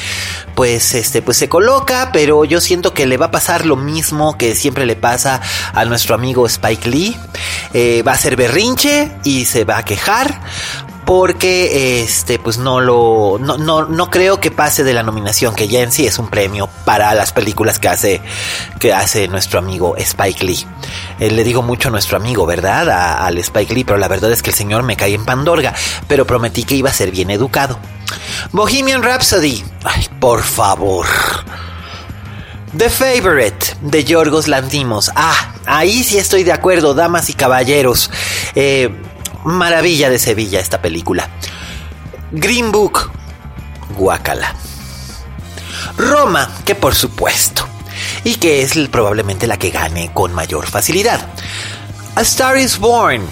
pues 0.55 0.95
este 0.95 1.23
pues 1.23 1.37
se 1.37 1.49
coloca, 1.49 2.11
pero 2.13 2.45
yo 2.45 2.61
siento 2.61 2.93
que 2.93 3.07
le 3.07 3.17
va 3.17 3.27
a 3.27 3.31
pasar 3.31 3.67
lo 3.67 3.77
mismo 3.77 4.37
que 4.37 4.55
siempre 4.55 4.85
le 4.85 4.97
pasa 4.97 5.41
a 5.73 5.85
nuestro 5.85 6.15
amigo 6.15 6.47
Spike 6.47 6.91
Lee. 6.91 7.17
Eh, 7.73 8.03
va 8.07 8.13
a 8.13 8.19
ser 8.19 8.37
berrinche 8.37 9.13
y 9.25 9.45
se 9.45 9.65
va 9.65 9.79
a 9.79 9.85
quejar 9.85 10.41
porque 11.05 12.03
este 12.03 12.39
pues 12.39 12.59
no 12.59 12.81
lo 12.81 13.39
no, 13.41 13.59
no, 13.59 13.85
no, 13.87 14.11
creo 14.11 14.41
que 14.41 14.51
pase 14.51 14.85
de 14.85 14.93
la 14.93 15.03
nominación 15.03 15.55
que 15.55 15.69
ya 15.69 15.81
en 15.81 15.93
sí 15.93 16.07
es 16.07 16.19
un 16.19 16.29
premio 16.29 16.69
para 16.85 17.15
las 17.15 17.33
películas 17.33 17.79
que 17.79 17.89
hace 17.89 18.23
que 18.79 18.93
hace 18.93 19.29
nuestro 19.29 19.59
amigo 19.59 19.97
Spike 19.97 20.45
Lee. 20.45 20.67
Eh, 21.19 21.31
le 21.31 21.45
digo 21.45 21.63
mucho 21.63 21.89
a 21.89 21.91
nuestro 21.91 22.17
amigo 22.17 22.47
verdad 22.47 22.89
al 23.25 23.39
Spike 23.39 23.75
Lee 23.75 23.85
pero 23.85 23.99
la 23.99 24.09
verdad 24.09 24.31
es 24.31 24.43
que 24.43 24.51
el 24.51 24.57
señor 24.57 24.83
me 24.83 24.97
cae 24.97 25.15
en 25.15 25.25
pandorga 25.25 25.75
pero 26.07 26.27
prometí 26.27 26.65
que 26.65 26.77
iba 26.77 26.91
a 26.91 26.95
ser 26.95 27.11
bien 27.11 27.31
educado. 27.31 27.79
Bohemian 28.53 29.03
Rhapsody. 29.03 29.65
Ay 29.85 30.09
por 30.21 30.43
favor. 30.43 31.07
The 32.77 32.89
Favorite 32.89 33.77
de 33.81 34.05
Yorgos 34.05 34.47
Lantimos. 34.47 35.11
Ah, 35.17 35.55
ahí 35.67 36.05
sí 36.05 36.19
estoy 36.19 36.45
de 36.45 36.53
acuerdo, 36.53 36.95
damas 36.95 37.29
y 37.29 37.35
caballeros. 37.35 38.11
Eh, 38.55 38.95
maravilla 39.45 40.11
de 40.11 40.19
Sevilla 40.19 40.61
esta 40.61 40.81
película. 40.81 41.29
Green 42.33 42.73
Book, 42.73 43.11
Guacala. 43.97 44.55
Roma, 45.97 46.51
que 46.65 46.75
por 46.75 46.95
supuesto, 46.95 47.67
y 48.25 48.37
que 48.37 48.63
es 48.63 48.75
probablemente 48.89 49.47
la 49.47 49.59
que 49.59 49.71
gane 49.71 50.11
con 50.13 50.33
mayor 50.33 50.67
facilidad. 50.67 51.21
A 52.17 52.23
Star 52.23 52.57
is 52.57 52.79
Born, 52.79 53.23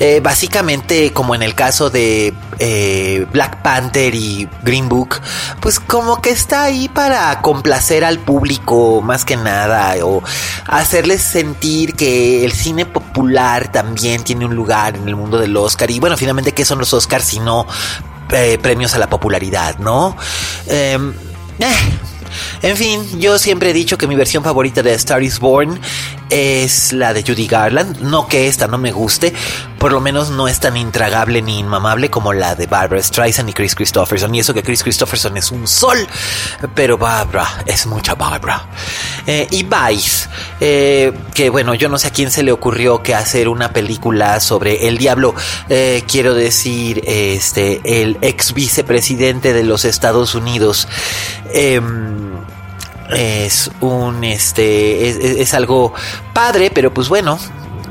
eh, 0.00 0.20
básicamente, 0.22 1.12
como 1.12 1.34
en 1.34 1.42
el 1.42 1.54
caso 1.54 1.90
de 1.90 2.34
eh, 2.58 3.26
Black 3.32 3.62
Panther 3.62 4.14
y 4.14 4.48
Green 4.62 4.88
Book, 4.88 5.20
pues 5.60 5.80
como 5.80 6.20
que 6.20 6.30
está 6.30 6.64
ahí 6.64 6.88
para 6.88 7.40
complacer 7.42 8.04
al 8.04 8.18
público 8.18 9.00
más 9.02 9.24
que 9.24 9.36
nada 9.36 9.94
o 10.04 10.22
hacerles 10.66 11.22
sentir 11.22 11.94
que 11.94 12.44
el 12.44 12.52
cine 12.52 12.86
popular 12.86 13.72
también 13.72 14.22
tiene 14.24 14.44
un 14.44 14.54
lugar 14.54 14.96
en 14.96 15.08
el 15.08 15.16
mundo 15.16 15.38
del 15.38 15.56
Oscar. 15.56 15.90
Y 15.90 16.00
bueno, 16.00 16.16
finalmente, 16.16 16.52
¿qué 16.52 16.64
son 16.64 16.78
los 16.78 16.92
Oscars 16.92 17.24
si 17.24 17.38
no 17.38 17.66
eh, 18.30 18.58
premios 18.60 18.94
a 18.94 18.98
la 18.98 19.08
popularidad, 19.08 19.78
no? 19.78 20.16
Em, 20.66 21.14
en 22.62 22.76
fin, 22.76 23.20
yo 23.20 23.38
siempre 23.38 23.70
he 23.70 23.72
dicho 23.72 23.96
que 23.96 24.06
mi 24.06 24.14
versión 24.14 24.42
favorita 24.42 24.82
de 24.82 24.94
Star 24.94 25.22
is 25.22 25.38
Born 25.38 25.80
es 26.30 26.92
la 26.92 27.12
de 27.12 27.22
Judy 27.22 27.46
Garland. 27.46 28.00
No 28.00 28.28
que 28.28 28.48
esta 28.48 28.66
no 28.66 28.78
me 28.78 28.92
guste, 28.92 29.32
por 29.78 29.92
lo 29.92 30.00
menos 30.00 30.30
no 30.30 30.48
es 30.48 30.60
tan 30.60 30.76
intragable 30.76 31.42
ni 31.42 31.58
inmamable 31.58 32.10
como 32.10 32.32
la 32.32 32.54
de 32.54 32.66
Barbara 32.66 33.02
Streisand 33.02 33.48
y 33.50 33.52
Chris 33.52 33.74
Christopherson. 33.74 34.34
Y 34.34 34.40
eso 34.40 34.54
que 34.54 34.62
Chris 34.62 34.82
Christopherson 34.82 35.36
es 35.36 35.50
un 35.50 35.66
sol, 35.66 35.98
pero 36.74 36.98
Barbara 36.98 37.62
es 37.66 37.86
mucha 37.86 38.14
Barbara. 38.14 38.66
Eh, 39.26 39.46
y 39.50 39.64
Vice, 39.64 40.28
eh, 40.60 41.12
que 41.34 41.50
bueno, 41.50 41.74
yo 41.74 41.88
no 41.88 41.98
sé 41.98 42.08
a 42.08 42.10
quién 42.10 42.30
se 42.30 42.42
le 42.42 42.52
ocurrió 42.52 43.02
que 43.02 43.14
hacer 43.14 43.48
una 43.48 43.72
película 43.72 44.40
sobre 44.40 44.88
el 44.88 44.98
diablo, 44.98 45.34
eh, 45.68 46.04
quiero 46.06 46.34
decir, 46.34 47.02
este, 47.06 48.02
el 48.02 48.18
ex 48.22 48.54
vicepresidente 48.54 49.52
de 49.52 49.64
los 49.64 49.84
Estados 49.84 50.34
Unidos. 50.34 50.88
Em, 51.52 52.35
es 53.10 53.70
un 53.80 54.24
este 54.24 55.40
es, 55.40 55.54
algo 55.54 55.92
padre 56.32 56.70
pero 56.72 56.92
pues 56.92 57.08
bueno 57.08 57.38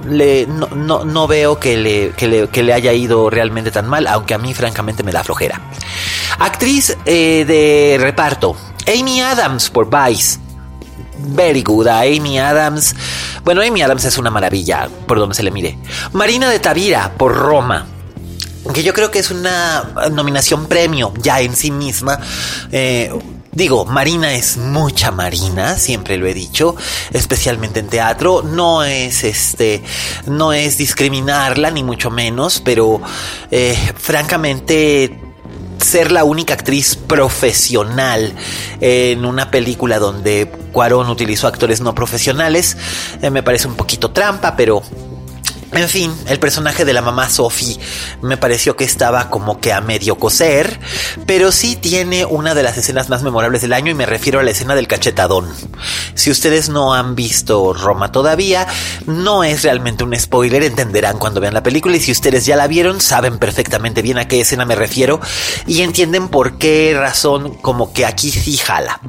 le, 0.10 0.46
no, 0.46 1.04
no, 1.04 1.28
veo 1.28 1.60
que 1.60 1.78
le, 1.78 2.12
que 2.12 2.64
le, 2.64 2.74
haya 2.74 2.94
ido 2.94 3.28
realmente 3.32 3.72
tan 3.72 3.88
mal, 3.88 4.06
aunque 4.06 4.36
a 4.36 4.38
mí 4.38 4.54
francamente 4.54 5.02
me 5.02 5.12
da 5.12 5.24
flojera. 5.24 5.60
Actriz 6.38 6.96
eh, 7.06 7.44
de 7.44 7.98
reparto, 8.00 8.56
Amy 8.88 9.22
Adams 9.22 9.72
por 9.72 9.90
Vice. 9.90 10.38
Very 11.18 11.64
good, 11.64 11.88
Amy 11.88 12.38
Adams. 12.38 12.96
Bueno, 13.44 13.62
Amy 13.62 13.82
Adams 13.82 14.06
es 14.06 14.20
una 14.20 14.30
maravilla, 14.30 14.90
por 15.08 15.18
donde 15.18 15.34
se 15.34 15.42
le 15.42 15.50
mire. 15.50 15.80
Marina 16.14 16.52
de 16.52 16.60
Tavira 16.60 17.12
por 17.18 17.36
Roma 17.36 17.88
que 18.74 18.84
yo 18.84 18.94
creo 18.94 19.12
que 19.12 19.20
es 19.20 19.32
una 19.32 19.94
nominación 20.12 20.68
premio 20.68 21.14
ya 21.22 21.40
en 21.42 21.56
sí 21.56 21.72
misma. 21.72 22.20
Eh, 22.72 23.14
Digo, 23.56 23.86
Marina 23.86 24.34
es 24.34 24.58
mucha 24.58 25.12
Marina, 25.12 25.78
siempre 25.78 26.18
lo 26.18 26.28
he 26.28 26.34
dicho, 26.34 26.76
especialmente 27.14 27.80
en 27.80 27.88
teatro. 27.88 28.44
No 28.44 28.84
es 28.84 29.24
este, 29.24 29.82
no 30.28 30.52
es 30.52 30.78
discriminarla 30.78 31.72
ni 31.72 31.82
mucho 31.82 32.12
menos, 32.12 32.62
pero 32.64 33.02
eh, 33.52 33.78
francamente 33.96 35.18
ser 35.82 36.12
la 36.12 36.26
única 36.26 36.54
actriz 36.54 36.98
profesional 36.98 38.34
en 38.82 39.24
una 39.24 39.52
película 39.52 40.00
donde 40.00 40.52
Cuarón 40.74 41.10
utilizó 41.10 41.48
actores 41.48 41.80
no 41.80 41.96
profesionales 41.96 42.76
eh, 43.22 43.30
me 43.30 43.44
parece 43.44 43.68
un 43.68 43.76
poquito 43.76 44.12
trampa, 44.12 44.56
pero 44.58 44.84
En 45.72 45.90
fin, 45.90 46.14
el 46.28 46.40
personaje 46.40 46.86
de 46.86 46.94
la 46.94 47.02
mamá 47.02 47.30
Sophie 47.30 47.78
me 48.22 48.38
pareció 48.38 48.76
que 48.76 48.84
estaba 48.84 49.30
como 49.30 49.60
que 49.60 49.74
a 49.74 49.82
medio 49.82 50.18
coser, 50.18 50.80
pero 51.26 51.52
sí 51.52 51.76
tiene 51.76 52.24
una 52.26 52.56
de 52.56 52.64
las 52.64 52.78
escenas 52.78 53.10
más 53.10 53.24
memorables 53.24 53.62
del 53.62 53.74
año 53.74 53.92
y 53.92 53.96
me 53.96 54.06
refiero 54.06 54.40
a 54.40 54.44
la 54.44 54.52
escena 54.52 54.76
del 54.76 54.88
cachetadón. 54.88 55.52
Si 56.14 56.32
ustedes 56.32 56.70
no 56.70 56.94
han 56.94 57.16
visto 57.16 57.74
Roma 57.74 58.12
todavía, 58.12 58.68
no 59.06 59.44
es 59.44 59.64
realmente 59.64 60.04
un 60.04 60.18
spoiler, 60.18 60.64
entenderán 60.64 61.18
cuando 61.18 61.42
vean 61.42 61.54
la 61.54 61.64
película 61.64 61.98
y 61.98 62.00
si 62.00 62.12
ustedes 62.12 62.46
ya 62.46 62.56
la 62.56 62.68
vieron, 62.68 63.02
saben 63.02 63.38
perfectamente 63.38 64.02
bien 64.02 64.18
a 64.18 64.28
qué 64.28 64.42
escena 64.42 64.66
me 64.66 64.76
refiero 64.76 65.20
y 65.68 65.82
entienden 65.82 66.30
por 66.30 66.58
qué 66.58 66.96
razón 66.98 67.56
como 67.56 67.92
que 67.92 68.06
aquí 68.06 68.32
sí 68.32 68.58
jala. 68.58 69.02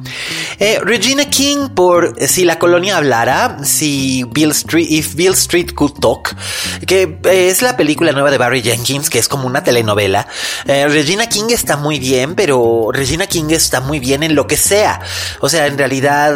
Eh, 0.59 0.79
Regina 0.83 1.29
King 1.29 1.69
por 1.69 2.15
Si 2.27 2.43
la 2.43 2.59
colonia 2.59 2.97
hablara, 2.97 3.57
si 3.63 4.25
Bill 4.25 4.51
Street, 4.51 4.87
If 4.89 5.15
Bill 5.15 5.33
Street 5.33 5.73
Could 5.73 5.99
Talk, 5.99 6.35
que 6.85 7.17
eh, 7.25 7.47
es 7.49 7.61
la 7.61 7.77
película 7.77 8.11
nueva 8.11 8.31
de 8.31 8.37
Barry 8.37 8.61
Jenkins, 8.61 9.09
que 9.09 9.19
es 9.19 9.27
como 9.27 9.47
una 9.47 9.63
telenovela. 9.63 10.27
Eh, 10.65 10.87
Regina 10.87 11.27
King 11.27 11.49
está 11.49 11.77
muy 11.77 11.99
bien, 11.99 12.35
pero 12.35 12.89
Regina 12.91 13.27
King 13.27 13.49
está 13.49 13.81
muy 13.81 13.99
bien 13.99 14.23
en 14.23 14.35
lo 14.35 14.47
que 14.47 14.57
sea. 14.57 15.01
O 15.39 15.49
sea, 15.49 15.67
en 15.67 15.77
realidad 15.77 16.33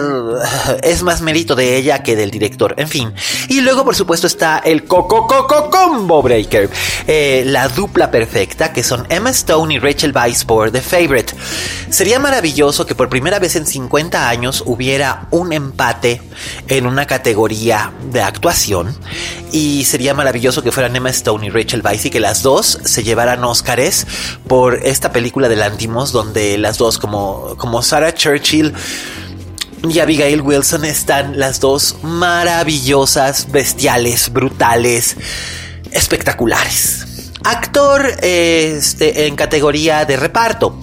es 0.84 1.04
más 1.04 1.22
mérito 1.22 1.56
de 1.56 1.78
ella 1.78 2.04
que 2.04 2.16
del 2.16 2.32
director. 2.32 2.76
En 2.78 2.88
fin. 2.88 3.14
Y 3.48 3.62
luego, 3.62 3.84
por 3.86 3.96
supuesto, 3.96 4.28
está 4.28 4.60
el 4.60 4.86
Coco 4.86 5.28
Coco 5.28 5.70
Combo 5.70 6.22
Breaker. 6.22 6.70
Eh, 7.08 7.44
la 7.46 7.68
dupla 7.68 8.12
perfecta, 8.12 8.74
que 8.74 8.84
son 8.84 9.06
Emma 9.10 9.30
Stone 9.32 9.74
y 9.74 9.80
Rachel 9.80 10.14
Weisz 10.16 10.46
por 10.46 10.72
The 10.72 10.82
Favorite. 10.82 11.34
Sería 11.90 12.20
maravilloso 12.20 12.86
que 12.86 12.96
por 12.96 13.10
primera 13.10 13.40
vez 13.40 13.56
en 13.56 13.66
50 13.66 14.30
años 14.30 14.64
hubiera 14.66 15.28
un 15.32 15.54
empate 15.54 16.22
en 16.68 16.86
una 16.86 17.06
categoría 17.06 17.92
de 18.12 18.22
actuación. 18.22 18.96
Y 19.52 19.84
sería 19.86 20.01
maravilloso 20.14 20.64
que 20.64 20.72
fueran 20.72 20.96
Emma 20.96 21.10
Stone 21.10 21.46
y 21.46 21.50
Rachel 21.50 21.82
Weisz 21.84 22.06
y 22.06 22.10
que 22.10 22.20
las 22.20 22.44
dos 22.44 22.80
se 22.84 23.04
llevaran 23.04 23.44
Óscares 23.44 24.08
por 24.48 24.76
esta 24.84 25.12
película 25.12 25.48
de 25.48 25.56
Lantimos 25.56 26.12
donde 26.12 26.58
las 26.58 26.78
dos 26.78 26.98
como, 26.98 27.56
como 27.58 27.82
Sarah 27.82 28.14
Churchill 28.14 28.74
y 29.90 30.00
Abigail 30.00 30.42
Wilson 30.42 30.86
están 30.86 31.40
las 31.40 31.60
dos 31.60 31.98
maravillosas, 32.04 33.52
bestiales, 33.52 34.32
brutales, 34.32 35.18
espectaculares. 35.92 37.08
Actor 37.44 38.06
este, 38.22 39.26
en 39.26 39.36
categoría 39.36 40.06
de 40.06 40.18
reparto. 40.18 40.80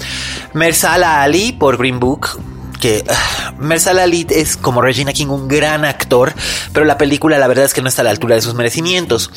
Mersala 0.54 1.22
Ali 1.22 1.52
por 1.52 1.76
Green 1.76 2.00
Book, 2.00 2.40
que 2.78 3.04
uh, 3.08 4.32
es 4.32 4.56
como 4.56 4.80
Regina 4.80 5.12
King 5.12 5.28
un 5.28 5.48
gran 5.48 5.84
actor, 5.84 6.32
pero 6.72 6.86
la 6.86 6.98
película 6.98 7.38
la 7.38 7.48
verdad 7.48 7.64
es 7.64 7.74
que 7.74 7.82
no 7.82 7.88
está 7.88 8.02
a 8.02 8.04
la 8.04 8.10
altura 8.10 8.34
de 8.34 8.42
sus 8.42 8.54
merecimientos. 8.54 9.30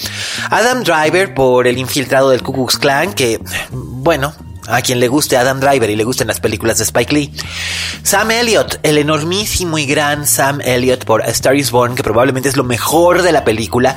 Adam 0.49 0.83
Driver 0.83 1.33
por 1.33 1.67
El 1.67 1.77
infiltrado 1.77 2.29
del 2.29 2.41
Ku 2.41 2.53
Klux 2.53 2.77
Klan, 2.77 3.13
que 3.13 3.39
bueno, 3.71 4.33
a 4.67 4.81
quien 4.81 4.99
le 4.99 5.07
guste 5.07 5.37
Adam 5.37 5.59
Driver 5.59 5.89
y 5.89 5.95
le 5.95 6.03
gusten 6.03 6.27
las 6.27 6.39
películas 6.39 6.77
de 6.77 6.83
Spike 6.85 7.13
Lee. 7.13 7.33
Sam 8.03 8.31
Elliott, 8.31 8.79
el 8.83 8.97
enormísimo 8.97 9.77
y 9.77 9.85
gran 9.85 10.27
Sam 10.27 10.61
Elliott 10.61 11.05
por 11.05 11.21
Star 11.29 11.55
is 11.55 11.71
Born, 11.71 11.95
que 11.95 12.03
probablemente 12.03 12.49
es 12.49 12.57
lo 12.57 12.63
mejor 12.63 13.21
de 13.21 13.31
la 13.31 13.43
película, 13.43 13.95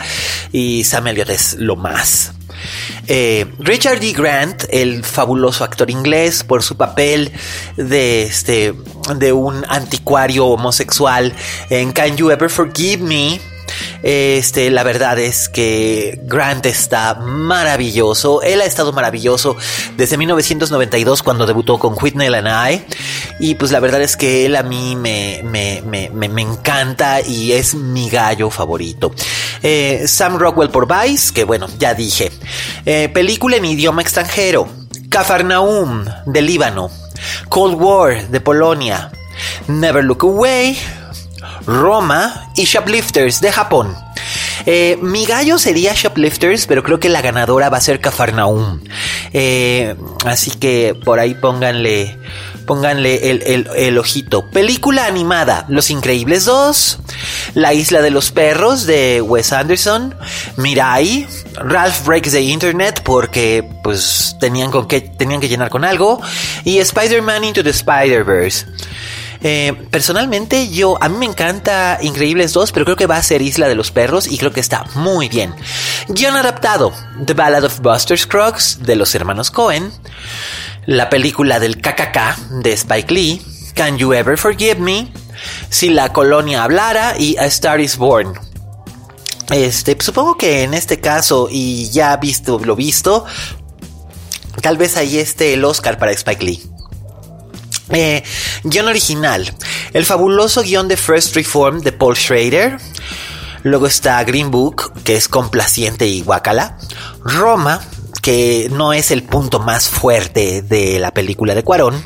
y 0.53 0.85
Sam 0.85 1.09
Elliott 1.09 1.31
es 1.31 1.55
lo 1.55 1.77
más. 1.77 2.33
Eh, 3.07 3.47
Richard 3.59 4.01
D. 4.01 4.13
Grant, 4.13 4.65
el 4.71 5.05
fabuloso 5.05 5.65
actor 5.65 5.91
inglés, 5.91 6.45
por 6.45 6.63
su 6.63 6.77
papel 6.77 7.33
de 7.77 8.23
este 8.25 8.75
de 9.17 9.33
un 9.33 9.65
anticuario 9.69 10.47
homosexual 10.47 11.33
en 11.71 11.93
Can 11.93 12.17
You 12.17 12.31
Ever 12.31 12.49
Forgive 12.49 13.03
Me, 13.03 13.41
este, 14.03 14.71
la 14.71 14.83
verdad 14.83 15.19
es 15.19 15.49
que 15.49 16.21
Grant 16.25 16.67
está 16.67 17.15
maravilloso. 17.15 18.43
Él 18.43 18.61
ha 18.61 18.67
estado 18.67 18.93
maravilloso 18.93 19.57
desde 19.97 20.19
1992 20.19 21.23
cuando 21.23 21.47
debutó 21.47 21.79
con 21.79 21.97
Whitney 22.01 22.29
and 22.29 22.49
I. 22.49 22.85
Y 23.41 23.57
pues 23.57 23.73
la 23.73 23.81
verdad 23.81 24.01
es 24.01 24.17
que 24.17 24.47
él 24.47 24.57
a 24.57 24.63
mí 24.63 24.97
me, 24.97 25.43
me, 25.45 25.83
me, 25.83 26.11
me 26.11 26.43
encanta 26.43 27.21
y 27.21 27.53
es 27.53 27.75
mi 27.75 28.09
gallo 28.09 28.51
favorito. 28.51 29.13
Eh, 29.63 30.05
Sam 30.07 30.39
Rockwell 30.39 30.71
por 30.71 30.87
Vice, 30.87 31.33
que 31.33 31.45
bueno, 31.45 31.67
ya 31.79 31.95
dije. 31.95 32.31
Eh, 32.87 33.09
película 33.09 33.57
en 33.57 33.65
idioma 33.65 34.03
extranjero. 34.03 34.69
Cafarnaum 35.09 36.05
de 36.27 36.43
Líbano. 36.43 36.91
Cold 37.49 37.81
War 37.81 38.29
de 38.29 38.41
Polonia. 38.41 39.11
Never 39.67 40.05
Look 40.05 40.23
Away 40.23 40.79
Roma 41.67 42.53
y 42.57 42.65
Shoplifters 42.65 43.41
de 43.41 43.53
Japón. 43.53 43.97
Eh, 44.67 44.99
mi 45.03 45.27
gallo 45.27 45.59
sería 45.59 45.93
Shoplifters, 45.95 46.67
pero 46.67 46.83
creo 46.83 47.01
que 47.01 47.09
la 47.09 47.21
ganadora 47.21 47.69
va 47.69 47.79
a 47.79 47.81
ser 47.81 48.01
Cafarnaum. 48.01 48.81
Así 50.25 50.51
que 50.53 50.95
por 51.05 51.19
ahí 51.19 51.35
pónganle, 51.35 52.19
pónganle 52.67 53.31
el, 53.31 53.69
el, 53.75 53.99
ojito. 53.99 54.51
Película 54.51 55.07
animada: 55.07 55.65
Los 55.69 55.91
Increíbles 55.91 56.45
2, 56.45 56.99
La 57.55 57.75
Isla 57.75 58.03
de 58.03 58.11
los 58.11 58.31
Perros 58.31 58.87
de 58.87 59.21
Wes 59.21 59.53
Anderson, 59.53 60.15
Mirai, 60.57 61.27
Ralph 61.57 62.05
Breaks 62.05 62.33
the 62.33 62.41
Internet 62.41 63.03
porque 63.05 63.69
pues 63.83 64.37
tenían, 64.41 64.71
con 64.71 64.89
que, 64.89 65.01
tenían 65.01 65.41
que 65.41 65.49
llenar 65.49 65.71
con 65.71 65.85
algo, 65.85 66.21
y 66.65 66.79
Spider-Man 66.79 67.45
Into 67.45 67.63
the 67.63 67.71
Spider-Verse. 67.71 68.67
Eh, 69.47 69.75
personalmente, 69.91 70.71
yo, 70.71 70.97
a 71.03 71.11
mí 71.11 71.19
me 71.19 71.27
encanta 71.27 71.99
Increíbles 72.01 72.55
2, 72.55 72.73
pero 72.73 72.87
creo 72.87 72.97
que 72.97 73.07
va 73.07 73.19
a 73.19 73.23
ser 73.23 73.43
Isla 73.43 73.69
de 73.69 73.75
los 73.75 73.91
Perros 73.91 74.27
y 74.27 74.39
creo 74.39 74.53
que 74.53 74.61
está 74.61 74.87
muy 74.95 75.29
bien. 75.29 75.55
Guión 76.09 76.35
adaptado: 76.35 76.95
The 77.27 77.35
Ballad 77.35 77.65
of 77.65 77.81
Buster 77.81 78.19
Scruggs 78.19 78.79
de 78.83 78.97
los 78.97 79.15
hermanos 79.15 79.51
Cohen, 79.51 79.93
la 80.87 81.11
película 81.11 81.61
del 81.61 81.81
KKK 81.81 82.63
de 82.63 82.73
Spike 82.73 83.13
Lee, 83.13 83.43
Can 83.75 83.99
You 83.99 84.13
Ever 84.13 84.39
Forgive 84.39 84.77
Me, 84.77 85.13
Si 85.69 85.91
la 85.91 86.13
colonia 86.13 86.65
hablara 86.65 87.19
y 87.19 87.37
A 87.37 87.47
Star 87.47 87.81
is 87.81 87.97
Born. 87.97 88.39
Este, 89.51 89.97
supongo 90.01 90.39
que 90.39 90.63
en 90.63 90.75
este 90.75 91.01
caso, 91.01 91.49
y 91.51 91.91
ya 91.91 92.17
visto 92.17 92.59
lo 92.59 92.77
visto, 92.77 93.25
tal 94.63 94.77
vez 94.77 94.97
ahí 94.97 95.19
esté 95.19 95.55
el 95.55 95.65
Oscar 95.65 95.99
para 95.99 96.13
Spike 96.13 96.45
Lee. 96.45 96.63
Eh, 97.91 98.23
guion 98.63 98.89
original. 98.89 99.55
El 99.93 100.07
fabuloso 100.07 100.63
guion 100.63 100.89
de 100.89 100.97
First 100.97 101.35
Reform 101.35 101.81
de 101.81 101.93
Paul 101.93 102.17
Schrader. 102.17 102.79
Luego 103.63 103.87
está 103.87 104.23
Green 104.25 104.51
Book, 104.51 104.93
que 105.05 105.17
es 105.17 105.29
complaciente 105.29 106.07
y 106.07 106.23
guacala. 106.23 106.79
Roma, 107.23 107.81
que 108.25 108.71
no 108.73 108.95
es 108.95 109.11
el 109.11 109.23
punto 109.23 109.61
más 109.61 109.91
fuerte 109.91 110.63
de 110.63 110.99
la 110.99 111.13
película 111.13 111.55
de 111.55 111.63
Cuarón. 111.63 112.03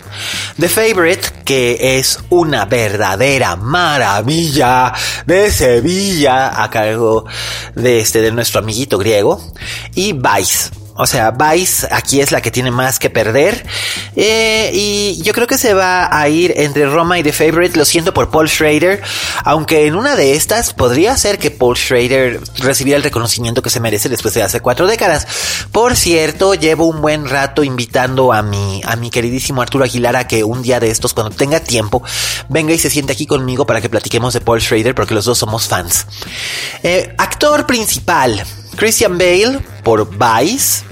The 0.59 0.69
Favorite, 0.69 1.29
que 1.45 1.97
es 1.97 2.19
una 2.29 2.65
verdadera 2.65 3.55
maravilla 3.55 4.93
de 5.27 5.53
Sevilla 5.53 6.61
a 6.61 6.71
cargo 6.71 7.25
de 7.77 8.01
este 8.01 8.21
de 8.21 8.33
nuestro 8.33 8.59
amiguito 8.59 8.99
griego. 8.99 9.41
Y 9.95 10.13
Vice, 10.13 10.71
o 10.99 11.07
sea, 11.07 11.31
Vice 11.31 11.87
aquí 11.93 12.21
es 12.21 12.33
la 12.33 12.41
que 12.41 12.51
tiene 12.51 12.73
más 12.73 12.99
que 12.99 13.09
perder. 13.09 13.65
Eh, 14.17 14.73
y 14.75 15.23
yo 15.23 15.33
creo 15.33 15.47
que 15.47 15.57
se 15.57 15.73
va 15.73 16.09
a 16.11 16.29
ir 16.29 16.53
entre 16.57 16.87
Roma 16.87 17.21
y 17.21 17.23
The 17.23 17.33
Favorite. 17.33 17.79
Lo 17.79 17.85
siento 17.85 18.13
por 18.13 18.31
Paul 18.31 18.49
Schrader. 18.49 19.01
Aunque 19.45 19.87
en 19.87 19.95
una 19.95 20.17
de 20.17 20.35
estas 20.35 20.75
podría 20.75 21.17
ser 21.17 21.39
que 21.39 21.53
Paul 21.53 21.77
Schrader 21.77 22.41
recibiera 22.57 22.97
el 22.97 23.05
reconocimiento 23.05 23.63
que 23.63 23.71
se 23.71 23.79
merece 23.79 24.09
después 24.09 24.35
de 24.35 24.43
hace 24.43 24.61
cuatro 24.61 24.89
décadas. 24.89 25.27
Por 25.71 25.95
cierto, 25.95 26.55
llevo 26.55 26.87
un 26.87 27.01
buen 27.01 27.29
rato 27.29 27.63
invitando 27.63 28.33
a 28.33 28.43
mi, 28.43 28.81
a 28.85 28.97
mi 28.97 29.11
queridísimo 29.11 29.63
Arturo 29.63 29.85
Aguilar 29.85 30.17
a 30.17 30.27
que 30.27 30.43
un 30.43 30.63
día 30.63 30.81
de 30.81 30.91
estos, 30.91 31.15
cuando 31.15 31.35
tenga 31.35 31.61
tiempo, 31.61 32.03
venga 32.49 32.75
y 32.75 32.79
se 32.79 32.91
siente 32.91 33.13
aquí 33.13 33.27
conmigo 33.27 33.67
para 33.67 33.81
que 33.81 33.89
platiquemos 33.89 34.35
de 34.35 34.41
Paul 34.41 34.61
Schrader 34.61 34.97
porque 34.97 35.15
los 35.15 35.25
dos 35.25 35.39
somos 35.39 35.69
fans. 35.69 36.07
Eh, 36.83 37.15
actor 37.19 37.67
principal. 37.67 38.45
Christian 38.77 39.19
Bale 39.19 39.59
por 39.83 40.09
Vice, 40.09 40.85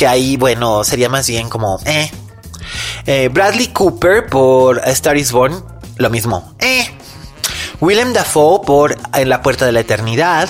que 0.00 0.06
ahí, 0.06 0.38
bueno, 0.38 0.82
sería 0.82 1.10
más 1.10 1.28
bien 1.28 1.50
como, 1.50 1.78
eh. 1.84 2.10
eh 3.04 3.28
Bradley 3.28 3.66
Cooper 3.66 4.28
por 4.28 4.80
Star 4.88 5.14
is 5.18 5.30
Born, 5.30 5.62
lo 5.98 6.08
mismo, 6.08 6.54
eh. 6.58 6.90
Willem 7.82 8.14
Dafoe 8.14 8.62
por 8.64 8.96
En 9.12 9.28
la 9.28 9.42
Puerta 9.42 9.66
de 9.66 9.72
la 9.72 9.80
Eternidad. 9.80 10.48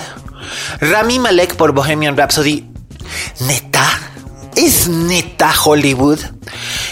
Rami 0.79 1.19
Malek 1.19 1.57
por 1.57 1.73
Bohemian 1.73 2.15
Rhapsody. 2.15 2.65
Neta, 3.41 3.99
es 4.55 4.87
neta 4.87 5.51
Hollywood. 5.65 6.19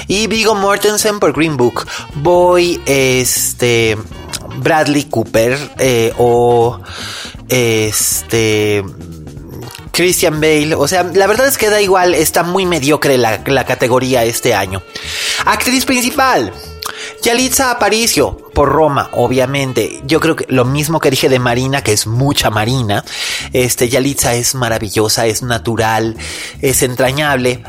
Y 0.09 0.27
Vigo 0.27 0.53
Mortensen 0.53 1.21
por 1.21 1.31
Green 1.31 1.55
Book. 1.55 1.87
Voy, 2.15 2.81
este. 2.85 3.97
Bradley 4.57 5.05
Cooper 5.05 5.57
eh, 5.77 6.13
o 6.17 6.81
este 7.47 8.83
Christian 9.99 10.39
Bale. 10.39 10.75
O 10.75 10.87
sea, 10.87 11.03
la 11.03 11.27
verdad 11.27 11.45
es 11.45 11.57
que 11.57 11.69
da 11.69 11.81
igual, 11.81 12.15
está 12.15 12.43
muy 12.43 12.65
mediocre 12.65 13.17
la, 13.17 13.65
categoría 13.65 14.23
este 14.23 14.53
año. 14.53 14.81
Actriz 15.43 15.85
principal. 15.85 16.53
Yalitza 17.21 17.69
Aparicio, 17.69 18.49
por 18.53 18.69
Roma, 18.69 19.09
obviamente. 19.11 20.01
Yo 20.05 20.21
creo 20.21 20.37
que 20.37 20.45
lo 20.47 20.63
mismo 20.63 21.01
que 21.01 21.11
dije 21.11 21.27
de 21.27 21.39
Marina, 21.39 21.83
que 21.83 21.91
es 21.91 22.07
mucha 22.07 22.49
Marina. 22.49 23.03
Este, 23.51 23.89
Yalitza 23.89 24.35
es 24.35 24.55
maravillosa, 24.55 25.27
es 25.27 25.43
natural, 25.43 26.15
es 26.61 26.81
entrañable. 26.81 27.61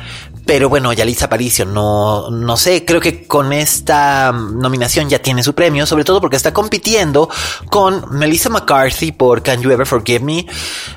Pero 0.46 0.68
bueno, 0.68 0.92
Yalitza 0.92 1.24
Aparicio, 1.24 1.64
no, 1.64 2.30
no 2.30 2.56
sé, 2.56 2.84
creo 2.84 3.00
que 3.00 3.26
con 3.26 3.52
esta 3.52 4.30
nominación 4.30 5.08
ya 5.08 5.18
tiene 5.18 5.42
su 5.42 5.52
premio, 5.52 5.84
sobre 5.84 6.04
todo 6.04 6.20
porque 6.20 6.36
está 6.36 6.52
compitiendo 6.52 7.28
con 7.70 8.04
Melissa 8.16 8.50
McCarthy 8.50 9.10
por 9.10 9.42
Can 9.42 9.60
You 9.62 9.72
Ever 9.72 9.86
Forgive 9.86 10.20
Me. 10.20 10.46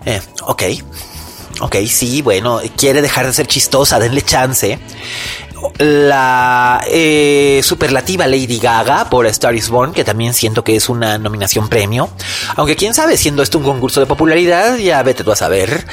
Eh, 0.05 0.21
ok, 0.43 0.63
ok, 1.59 1.75
sí, 1.87 2.21
bueno, 2.21 2.59
quiere 2.77 3.01
dejar 3.01 3.25
de 3.25 3.33
ser 3.33 3.47
chistosa, 3.47 3.99
denle 3.99 4.21
chance 4.21 4.79
la 5.77 6.83
eh, 6.87 7.61
superlativa 7.63 8.27
Lady 8.27 8.59
Gaga 8.59 9.09
por 9.09 9.25
Star 9.27 9.55
is 9.55 9.69
Born, 9.69 9.93
que 9.93 10.03
también 10.03 10.33
siento 10.33 10.63
que 10.63 10.75
es 10.75 10.89
una 10.89 11.17
nominación 11.17 11.69
premio. 11.69 12.09
Aunque 12.55 12.75
quién 12.75 12.93
sabe, 12.93 13.17
siendo 13.17 13.43
esto 13.43 13.57
un 13.57 13.63
concurso 13.63 13.99
de 13.99 14.05
popularidad, 14.05 14.77
ya 14.77 15.01
vete 15.03 15.23
tú 15.23 15.31
a 15.31 15.35
saber. 15.35 15.85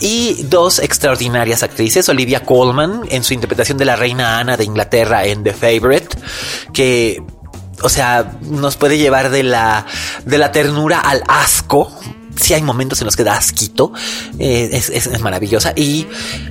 Y 0.00 0.42
dos 0.44 0.78
extraordinarias 0.78 1.62
actrices, 1.62 2.08
Olivia 2.08 2.40
Colman 2.40 3.02
en 3.10 3.24
su 3.24 3.34
interpretación 3.34 3.78
de 3.78 3.84
la 3.84 3.96
reina 3.96 4.38
Ana 4.38 4.56
de 4.56 4.64
Inglaterra 4.64 5.26
en 5.26 5.44
The 5.44 5.52
Favorite, 5.52 6.16
que 6.72 7.22
o 7.82 7.88
sea, 7.88 8.38
nos 8.42 8.76
puede 8.76 8.96
llevar 8.96 9.30
de 9.30 9.42
la, 9.42 9.86
de 10.24 10.38
la 10.38 10.52
ternura 10.52 11.00
al 11.00 11.24
asco 11.26 11.92
si 12.36 12.54
hay 12.54 12.62
momentos 12.62 13.00
en 13.00 13.06
los 13.06 13.16
que 13.16 13.24
da 13.24 13.36
asquito, 13.36 13.92
eh, 14.38 14.70
es, 14.72 15.20
maravillosa. 15.20 15.72
Y 15.76 16.06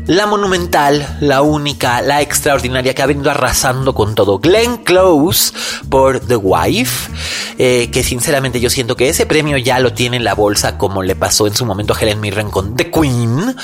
la 0.06 0.26
monumental, 0.26 1.18
la 1.20 1.42
única, 1.42 2.02
la 2.02 2.22
extraordinaria 2.22 2.94
que 2.94 3.02
ha 3.02 3.06
venido 3.06 3.32
arrasando 3.32 3.94
con 3.94 4.16
todo, 4.16 4.40
Glenn 4.40 4.78
Close 4.78 5.54
por 5.90 6.20
The 6.20 6.36
Wife, 6.36 7.12
eh, 7.58 7.90
que 7.92 8.04
sinceramente 8.04 8.60
yo 8.60 8.70
siento 8.70 8.96
que 8.96 9.10
ese 9.10 9.26
premio 9.26 9.58
ya 9.58 9.80
lo 9.80 9.94
tiene 9.94 10.18
en 10.18 10.24
la 10.24 10.36
bolsa 10.36 10.78
como 10.78 11.04
le 11.04 11.16
pasó 11.16 11.48
en 11.48 11.56
su 11.56 11.66
momento 11.66 11.94
a 11.94 12.00
Helen 12.00 12.20
Mirren 12.20 12.50
con 12.50 12.76
The 12.76 12.92
Queen, 12.92 13.56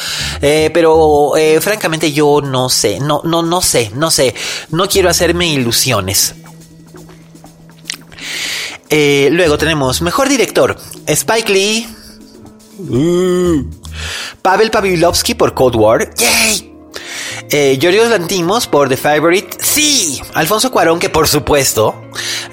eh, 0.41 0.69
pero 0.73 1.33
francamente 1.61 2.11
yo 2.11 2.41
no 2.41 2.69
sé, 2.69 2.99
no, 2.99 3.21
no, 3.23 3.41
no 3.41 3.61
sé, 3.61 3.91
no 3.95 4.11
sé, 4.11 4.33
no 4.71 4.87
quiero 4.87 5.09
hacerme 5.09 5.47
ilusiones. 5.47 6.35
luego 8.89 9.57
tenemos 9.57 10.01
Mejor 10.01 10.29
Director, 10.29 10.77
Spike 11.05 11.51
Lee. 11.51 11.87
Pavel 14.41 14.71
Pavlovsky 14.71 15.33
por 15.35 15.53
Cold 15.53 15.75
War. 15.75 16.09
¡Yay! 16.15 16.73
Eh, 17.49 17.79
Lantimos 18.09 18.67
por 18.67 18.89
The 18.89 18.97
Favorite. 18.97 19.57
Sí. 19.61 20.19
Alfonso 20.33 20.71
Cuarón, 20.71 20.99
que 20.99 21.09
por 21.09 21.27
supuesto 21.27 21.95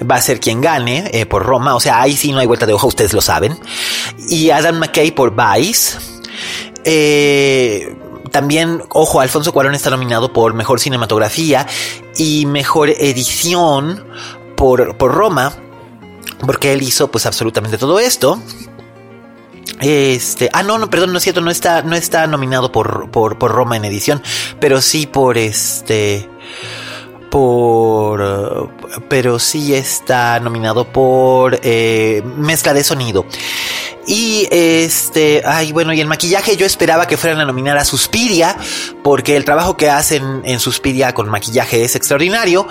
va 0.09 0.15
a 0.15 0.21
ser 0.21 0.39
quien 0.39 0.61
gane 0.61 1.09
eh, 1.13 1.25
por 1.25 1.43
Roma. 1.43 1.75
O 1.75 1.79
sea, 1.79 2.01
ahí 2.01 2.15
sí 2.15 2.31
no 2.31 2.39
hay 2.39 2.47
vuelta 2.47 2.65
de 2.65 2.73
hoja, 2.73 2.87
ustedes 2.87 3.13
lo 3.13 3.21
saben. 3.21 3.57
Y 4.29 4.49
Adam 4.49 4.79
McKay 4.79 5.11
por 5.11 5.35
Vice. 5.35 5.97
Eh, 6.83 7.95
también, 8.31 8.83
ojo, 8.89 9.19
Alfonso 9.19 9.51
Cuarón 9.51 9.75
está 9.75 9.89
nominado 9.89 10.31
por 10.31 10.53
Mejor 10.53 10.79
Cinematografía 10.79 11.67
y 12.17 12.45
Mejor 12.45 12.89
Edición 12.89 14.05
por, 14.55 14.97
por 14.97 15.13
Roma. 15.13 15.53
Porque 16.45 16.73
él 16.73 16.81
hizo 16.83 17.09
pues 17.09 17.25
absolutamente 17.25 17.77
todo 17.77 17.99
esto. 17.99 18.41
Este, 19.81 20.49
ah, 20.53 20.63
no, 20.63 20.77
no, 20.77 20.89
perdón, 20.89 21.11
no 21.11 21.17
es 21.17 21.23
cierto, 21.23 21.41
no 21.41 21.51
está, 21.51 21.81
no 21.81 21.95
está 21.95 22.27
nominado 22.27 22.71
por, 22.71 23.11
por, 23.11 23.37
por 23.37 23.51
Roma 23.51 23.75
en 23.75 23.85
edición, 23.85 24.21
pero 24.59 24.81
sí 24.81 25.05
por 25.05 25.37
este, 25.37 26.29
por, 27.29 28.71
pero 29.09 29.39
sí 29.39 29.75
está 29.75 30.39
nominado 30.39 30.85
por 30.85 31.59
eh, 31.63 32.23
mezcla 32.37 32.73
de 32.73 32.83
sonido. 32.83 33.25
Y 34.07 34.47
este, 34.51 35.41
ay, 35.45 35.71
bueno, 35.71 35.91
y 35.91 35.99
el 35.99 36.07
maquillaje 36.07 36.55
yo 36.55 36.65
esperaba 36.65 37.07
que 37.07 37.17
fueran 37.17 37.41
a 37.41 37.45
nominar 37.45 37.77
a 37.77 37.83
Suspiria, 37.83 38.55
porque 39.03 39.35
el 39.35 39.43
trabajo 39.43 39.75
que 39.75 39.89
hacen 39.89 40.43
en 40.45 40.59
Suspiria 40.59 41.13
con 41.13 41.27
maquillaje 41.27 41.83
es 41.83 41.95
extraordinario. 41.95 42.67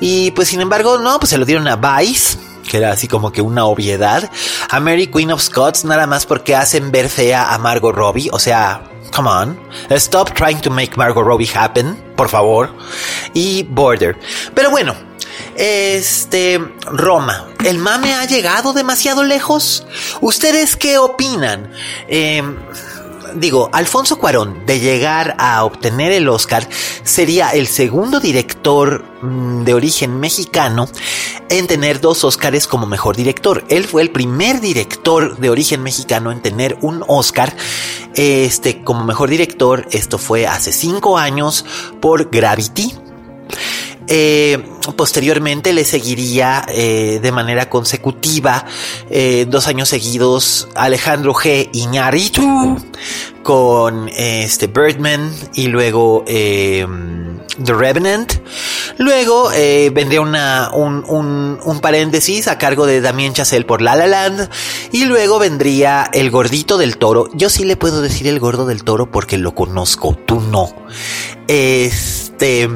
Y 0.00 0.30
pues 0.32 0.48
sin 0.48 0.60
embargo, 0.62 0.98
no, 0.98 1.20
pues 1.20 1.30
se 1.30 1.38
lo 1.38 1.44
dieron 1.44 1.68
a 1.68 1.76
Vice 1.76 2.38
que 2.68 2.76
era 2.76 2.92
así 2.92 3.08
como 3.08 3.32
que 3.32 3.42
una 3.42 3.64
obviedad. 3.64 4.30
A 4.70 4.80
Mary 4.80 5.08
Queen 5.08 5.32
of 5.32 5.42
Scots 5.42 5.84
nada 5.84 6.06
más 6.06 6.26
porque 6.26 6.54
hacen 6.54 6.92
ver 6.92 7.08
fea 7.08 7.52
a 7.52 7.58
Margot 7.58 7.94
Robbie, 7.94 8.28
o 8.32 8.38
sea, 8.38 8.82
come 9.14 9.28
on, 9.28 9.58
stop 9.90 10.32
trying 10.34 10.60
to 10.60 10.70
make 10.70 10.96
Margot 10.96 11.24
Robbie 11.24 11.50
happen, 11.52 11.96
por 12.16 12.28
favor. 12.28 12.70
Y 13.34 13.64
Border. 13.64 14.16
Pero 14.54 14.70
bueno, 14.70 14.94
este, 15.56 16.60
Roma, 16.86 17.48
¿el 17.64 17.78
mame 17.78 18.14
ha 18.14 18.24
llegado 18.26 18.72
demasiado 18.72 19.24
lejos? 19.24 19.86
¿Ustedes 20.20 20.76
qué 20.76 20.98
opinan? 20.98 21.72
Eh, 22.08 22.42
digo, 23.38 23.70
Alfonso 23.72 24.18
Cuarón, 24.18 24.66
de 24.66 24.80
llegar 24.80 25.34
a 25.38 25.64
obtener 25.64 26.12
el 26.12 26.28
Oscar, 26.28 26.68
sería 27.04 27.50
el 27.50 27.66
segundo 27.66 28.20
director 28.20 29.04
mm, 29.22 29.64
de 29.64 29.74
origen 29.74 30.20
mexicano 30.20 30.88
en 31.48 31.66
tener 31.66 32.00
dos 32.00 32.24
Oscars 32.24 32.66
como 32.66 32.86
mejor 32.86 33.16
director. 33.16 33.64
Él 33.68 33.84
fue 33.84 34.02
el 34.02 34.10
primer 34.10 34.60
director 34.60 35.38
de 35.38 35.50
origen 35.50 35.82
mexicano 35.82 36.32
en 36.32 36.42
tener 36.42 36.76
un 36.80 37.02
Oscar 37.06 37.54
este, 38.14 38.82
como 38.84 39.04
mejor 39.04 39.30
director. 39.30 39.86
Esto 39.90 40.18
fue 40.18 40.46
hace 40.46 40.72
cinco 40.72 41.18
años 41.18 41.64
por 42.00 42.30
Gravity. 42.30 42.94
Eh, 44.10 44.58
posteriormente 44.96 45.74
le 45.74 45.84
seguiría 45.84 46.64
eh, 46.68 47.18
de 47.20 47.30
manera 47.30 47.68
consecutiva 47.68 48.64
eh, 49.10 49.44
dos 49.46 49.66
años 49.68 49.90
seguidos 49.90 50.68
Alejandro 50.74 51.34
G. 51.34 51.68
Iñárritu 51.72 52.78
con 53.42 54.08
este 54.08 54.66
Birdman 54.66 55.30
y 55.54 55.66
luego 55.66 56.24
The 56.26 56.86
Revenant. 57.66 58.32
Luego 58.98 59.50
vendría 59.50 60.20
un, 60.20 61.04
un, 61.06 61.58
un, 61.62 61.80
paréntesis 61.80 62.48
a 62.48 62.58
cargo 62.58 62.84
de 62.84 63.00
Damien 63.00 63.32
Chazelle 63.32 63.64
por 63.64 63.80
La 63.80 63.94
La 63.94 64.06
Land. 64.06 64.50
Y 64.92 65.06
luego 65.06 65.38
vendría 65.38 66.10
El 66.12 66.30
Gordito 66.30 66.76
del 66.76 66.98
Toro. 66.98 67.28
Yo 67.32 67.48
sí 67.48 67.64
le 67.64 67.76
puedo 67.76 68.02
decir 68.02 68.26
El 68.26 68.38
Gordo 68.38 68.66
del 68.66 68.84
Toro 68.84 69.10
porque 69.10 69.38
lo 69.38 69.54
conozco, 69.54 70.14
tú 70.26 70.40
no. 70.40 70.74
Este 71.46 72.68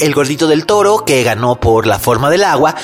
el 0.00 0.14
gordito 0.14 0.46
del 0.46 0.66
toro 0.66 1.04
que 1.04 1.22
ganó 1.22 1.56
por 1.56 1.86
la 1.86 1.98
forma 1.98 2.30
del 2.30 2.44
agua. 2.44 2.74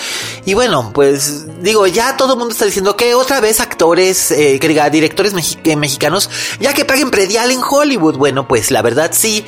Y 0.44 0.54
bueno, 0.54 0.90
pues 0.92 1.46
digo, 1.62 1.86
ya 1.86 2.16
todo 2.16 2.34
el 2.34 2.38
mundo 2.38 2.52
está 2.52 2.64
diciendo 2.64 2.96
que 2.96 3.14
otra 3.14 3.40
vez 3.40 3.60
actores, 3.60 4.30
eh, 4.30 4.58
que 4.60 4.68
diga, 4.68 4.88
directores 4.90 5.34
eh, 5.64 5.76
mexicanos, 5.76 6.30
ya 6.60 6.72
que 6.72 6.84
paguen 6.84 7.10
predial 7.10 7.50
en 7.50 7.60
Hollywood. 7.62 8.16
Bueno, 8.16 8.46
pues 8.46 8.70
la 8.70 8.82
verdad 8.82 9.10
sí. 9.12 9.44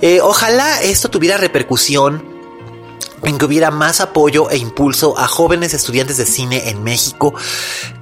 Eh, 0.00 0.20
ojalá 0.20 0.82
esto 0.82 1.08
tuviera 1.08 1.36
repercusión 1.36 2.33
en 3.24 3.38
que 3.38 3.44
hubiera 3.44 3.70
más 3.70 4.00
apoyo 4.00 4.50
e 4.50 4.56
impulso 4.56 5.18
a 5.18 5.26
jóvenes 5.26 5.74
estudiantes 5.74 6.16
de 6.16 6.26
cine 6.26 6.68
en 6.68 6.82
México 6.82 7.34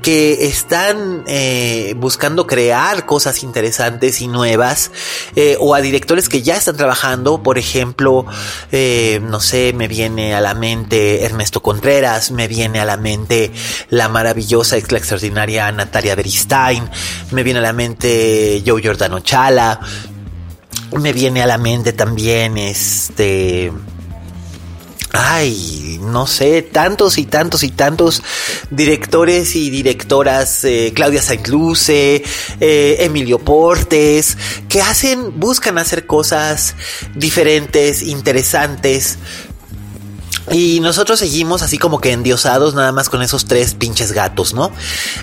que 0.03 0.47
están 0.47 1.23
eh, 1.27 1.95
buscando 1.97 2.47
crear 2.47 3.07
cosas 3.07 3.43
interesantes 3.43 4.21
y 4.21 4.29
nuevas 4.29 4.91
eh, 5.37 5.57
o 5.61 5.75
a 5.75 5.81
directores 5.81 6.29
que 6.29 6.43
ya 6.43 6.57
están 6.57 6.77
trabajando. 6.77 7.43
Por 7.43 7.59
ejemplo 7.59 8.27
eh, 8.73 9.21
no 9.23 9.41
sé 9.41 9.73
me 9.75 9.89
viene 9.89 10.35
a 10.35 10.41
la 10.41 10.55
mente 10.55 11.25
Ernesto 11.25 11.63
Contreras 11.63 12.31
me 12.33 12.49
viene 12.49 12.81
a 12.81 12.85
la 12.85 12.97
mente 12.97 13.53
la 13.91 14.09
maravillosa 14.09 14.77
la 14.89 14.99
extraordinaria 14.99 15.71
Natalia 15.71 16.15
Beristain 16.15 16.89
me 17.31 17.43
viene 17.43 17.61
a 17.61 17.63
la 17.63 17.73
mente 17.73 18.63
Joe 18.67 18.83
Giordano 18.83 19.21
Chala 19.21 19.81
me 20.99 21.13
viene 21.13 21.43
a 21.43 21.47
la 21.47 21.59
mente 21.59 21.93
también 21.93 22.59
este 22.59 23.73
ay, 25.13 25.99
no 26.03 26.27
sé, 26.27 26.63
tantos 26.63 27.19
y 27.19 27.27
tantos 27.27 27.63
y 27.63 27.71
tantos 27.71 28.23
directores 28.71 29.57
y 29.57 29.71
directoras, 29.71 30.65
eh, 30.65 30.93
Claudia 30.95 31.23
Saint 31.23 31.47
Luce, 31.49 32.23
eh, 32.61 32.97
Emilio 33.01 33.39
Portes, 33.39 34.37
que 34.69 34.81
hacen, 34.81 35.39
buscan 35.39 35.79
hacer 35.79 36.07
cosas 36.07 36.75
diferentes, 37.15 38.03
interesantes, 38.03 39.19
y 40.51 40.81
nosotros 40.81 41.19
seguimos 41.19 41.63
así 41.63 41.79
como 41.79 42.01
que 42.01 42.13
endiosados 42.13 42.75
nada 42.75 42.93
más 42.93 43.09
con 43.09 43.23
esos 43.23 43.45
tres 43.45 43.75
pinches 43.75 44.13
gatos, 44.13 44.55
¿no? 44.55 44.73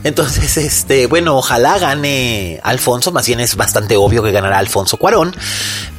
Entonces, 0.04 0.58
este, 0.58 1.08
bueno, 1.08 1.36
ojalá 1.38 1.78
gane 1.78 2.60
Alfonso, 2.64 3.12
más 3.12 3.28
bien 3.28 3.40
es 3.40 3.56
bastante 3.56 3.98
obvio 3.98 4.24
que 4.24 4.32
ganará 4.32 4.60
Alfonso 4.60 4.98
Cuarón, 4.98 5.36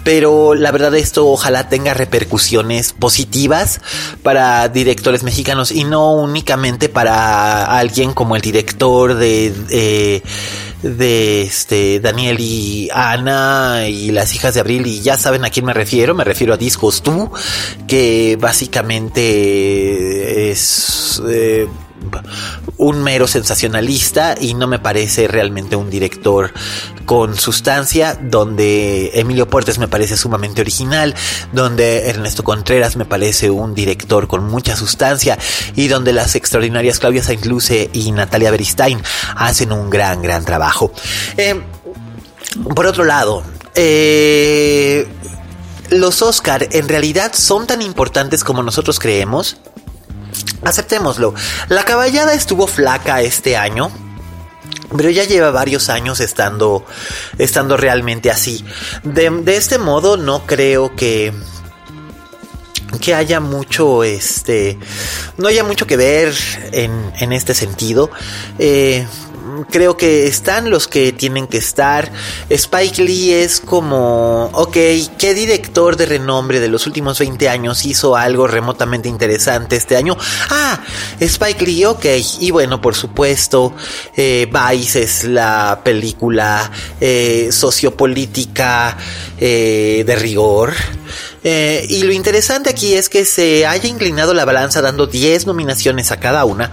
pero 0.04 0.54
la 0.54 0.70
verdad 0.70 0.94
esto 0.94 1.26
ojalá 1.28 1.68
tenga 1.68 1.94
repercusiones 1.94 2.92
positivas 2.92 3.80
para 4.22 4.68
directores 4.68 5.22
mexicanos 5.22 5.70
y 5.70 5.84
no 5.84 6.12
únicamente 6.12 6.88
para 6.88 7.64
alguien 7.64 8.12
como 8.12 8.36
el 8.36 8.42
director 8.42 9.14
de... 9.14 9.50
de 9.50 10.22
de 10.82 11.42
este 11.42 12.00
Daniel 12.00 12.38
y 12.40 12.88
Ana 12.92 13.86
y 13.88 14.10
las 14.10 14.34
hijas 14.34 14.54
de 14.54 14.60
Abril 14.60 14.86
y 14.86 15.00
ya 15.00 15.18
saben 15.18 15.44
a 15.44 15.50
quién 15.50 15.66
me 15.66 15.74
refiero, 15.74 16.14
me 16.14 16.24
refiero 16.24 16.54
a 16.54 16.56
Discos 16.56 17.02
Tú, 17.02 17.30
que 17.86 18.38
básicamente 18.40 20.50
es 20.50 21.22
eh, 21.28 21.68
un 22.76 23.02
mero 23.02 23.26
sensacionalista 23.26 24.34
y 24.40 24.54
no 24.54 24.66
me 24.66 24.78
parece 24.78 25.28
realmente 25.28 25.76
un 25.76 25.90
director 25.90 26.52
con 27.04 27.36
sustancia, 27.36 28.18
donde 28.20 29.10
Emilio 29.14 29.48
Portes 29.48 29.78
me 29.78 29.88
parece 29.88 30.16
sumamente 30.16 30.60
original, 30.60 31.14
donde 31.52 32.08
Ernesto 32.08 32.44
Contreras 32.44 32.96
me 32.96 33.04
parece 33.04 33.50
un 33.50 33.74
director 33.74 34.28
con 34.28 34.44
mucha 34.44 34.76
sustancia 34.76 35.38
y 35.74 35.88
donde 35.88 36.12
las 36.12 36.34
extraordinarias 36.34 36.98
Claudia 36.98 37.22
Saint-Luce 37.22 37.90
y 37.92 38.12
Natalia 38.12 38.50
Beristain 38.50 39.02
hacen 39.36 39.72
un 39.72 39.90
gran, 39.90 40.22
gran 40.22 40.44
trabajo. 40.44 40.92
Eh, 41.36 41.60
por 42.74 42.86
otro 42.86 43.04
lado, 43.04 43.42
eh, 43.74 45.06
los 45.90 46.22
Oscar 46.22 46.68
en 46.70 46.88
realidad 46.88 47.32
son 47.34 47.66
tan 47.66 47.82
importantes 47.82 48.44
como 48.44 48.62
nosotros 48.62 48.98
creemos. 48.98 49.56
Aceptémoslo. 50.62 51.34
La 51.68 51.84
caballada 51.84 52.34
estuvo 52.34 52.66
flaca 52.66 53.22
este 53.22 53.56
año. 53.56 53.90
Pero 54.96 55.08
ya 55.10 55.24
lleva 55.24 55.52
varios 55.52 55.88
años 55.88 56.18
estando, 56.18 56.84
estando 57.38 57.76
realmente 57.76 58.30
así. 58.30 58.64
De, 59.04 59.42
este 59.46 59.78
modo 59.78 60.16
no 60.16 60.46
creo 60.46 60.96
que, 60.96 61.32
que 63.00 63.14
haya 63.14 63.38
mucho, 63.38 64.02
este, 64.02 64.78
no 65.36 65.46
haya 65.46 65.62
mucho 65.62 65.86
que 65.86 65.96
ver 65.96 66.34
en, 66.72 67.12
en 67.20 67.32
este 67.32 67.54
sentido. 67.54 68.10
Eh, 68.58 69.06
creo 69.68 69.96
que 69.96 70.26
están 70.26 70.70
los 70.70 70.88
que 70.88 71.12
tienen 71.12 71.46
que 71.46 71.58
estar. 71.58 72.10
Spike 72.48 73.02
Lee 73.02 73.32
es 73.32 73.60
como, 73.60 74.46
ok, 74.52 74.76
¿qué 75.18 75.34
director 75.34 75.96
de 75.96 76.06
renombre 76.06 76.60
de 76.60 76.68
los 76.68 76.86
últimos 76.86 77.18
20 77.18 77.48
años 77.48 77.84
hizo 77.84 78.16
algo 78.16 78.46
remotamente 78.46 79.08
interesante 79.08 79.76
este 79.76 79.96
año? 79.96 80.16
Ah, 80.50 80.80
Spike 81.18 81.64
Lee, 81.64 81.84
ok. 81.84 82.04
Y 82.40 82.50
bueno, 82.50 82.80
por 82.80 82.94
supuesto, 82.94 83.74
eh, 84.16 84.50
Vice 84.50 85.02
es 85.02 85.24
la 85.24 85.80
película 85.84 86.70
eh, 87.00 87.48
sociopolítica 87.50 88.96
eh, 89.38 90.04
de 90.06 90.16
rigor. 90.16 90.72
Eh, 91.44 91.86
y 91.88 92.02
lo 92.02 92.12
interesante 92.12 92.70
aquí 92.70 92.94
es 92.94 93.08
que 93.08 93.24
se 93.24 93.66
haya 93.66 93.88
inclinado 93.88 94.34
la 94.34 94.44
balanza 94.44 94.82
dando 94.82 95.06
10 95.06 95.46
nominaciones 95.46 96.10
a 96.12 96.18
cada 96.18 96.44
una, 96.44 96.72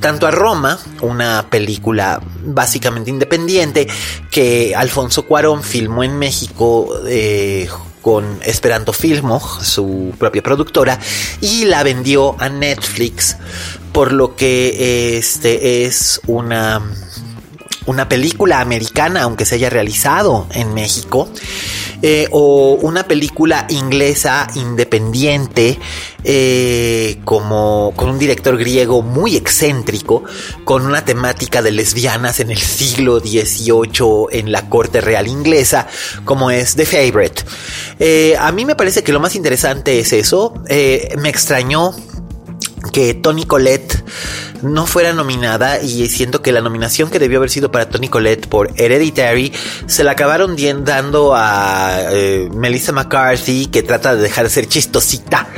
tanto 0.00 0.26
a 0.26 0.30
Roma, 0.30 0.78
una 1.00 1.46
película 1.50 2.20
básicamente 2.44 3.10
independiente 3.10 3.86
que 4.30 4.74
Alfonso 4.76 5.26
Cuarón 5.26 5.62
filmó 5.62 6.04
en 6.04 6.18
México 6.18 6.94
eh, 7.06 7.68
con 8.02 8.38
Esperanto 8.44 8.92
Filmo, 8.92 9.40
su 9.62 10.12
propia 10.18 10.42
productora, 10.42 11.00
y 11.40 11.64
la 11.64 11.82
vendió 11.82 12.36
a 12.38 12.50
Netflix, 12.50 13.36
por 13.92 14.12
lo 14.12 14.36
que 14.36 15.16
este 15.16 15.86
es 15.86 16.20
una 16.26 16.82
una 17.86 18.08
película 18.08 18.60
americana, 18.60 19.22
aunque 19.22 19.44
se 19.44 19.56
haya 19.56 19.70
realizado 19.70 20.46
en 20.52 20.74
México, 20.74 21.28
eh, 22.02 22.28
o 22.30 22.74
una 22.82 23.04
película 23.04 23.66
inglesa 23.68 24.46
independiente, 24.54 25.78
eh, 26.22 27.18
como 27.24 27.92
con 27.96 28.10
un 28.10 28.18
director 28.18 28.56
griego 28.56 29.02
muy 29.02 29.36
excéntrico, 29.36 30.24
con 30.64 30.86
una 30.86 31.04
temática 31.04 31.62
de 31.62 31.72
lesbianas 31.72 32.40
en 32.40 32.50
el 32.50 32.58
siglo 32.58 33.20
XVIII 33.20 34.26
en 34.32 34.52
la 34.52 34.68
corte 34.68 35.00
real 35.00 35.28
inglesa, 35.28 35.86
como 36.24 36.50
es 36.50 36.76
The 36.76 36.86
Favorite. 36.86 37.42
Eh, 37.98 38.36
a 38.38 38.50
mí 38.52 38.64
me 38.64 38.76
parece 38.76 39.02
que 39.02 39.12
lo 39.12 39.20
más 39.20 39.34
interesante 39.34 39.98
es 39.98 40.12
eso. 40.12 40.54
me 40.68 41.28
extrañó 41.28 41.94
que 42.92 43.14
Tony 43.14 43.44
Colette 43.44 44.04
no 44.62 44.86
fuera 44.86 45.12
nominada 45.12 45.82
y 45.82 46.08
siento 46.08 46.42
que 46.42 46.52
la 46.52 46.60
nominación 46.60 47.10
que 47.10 47.18
debió 47.18 47.38
haber 47.38 47.50
sido 47.50 47.70
para 47.70 47.88
Tony 47.88 48.08
Collette 48.08 48.46
por 48.46 48.70
Hereditary 48.76 49.52
se 49.86 50.04
la 50.04 50.12
acabaron 50.12 50.56
dando 50.84 51.34
a 51.34 51.98
eh, 52.10 52.48
Melissa 52.54 52.92
McCarthy 52.92 53.66
que 53.66 53.82
trata 53.82 54.14
de 54.14 54.22
dejar 54.22 54.44
de 54.44 54.50
ser 54.50 54.66
chistosita 54.66 55.48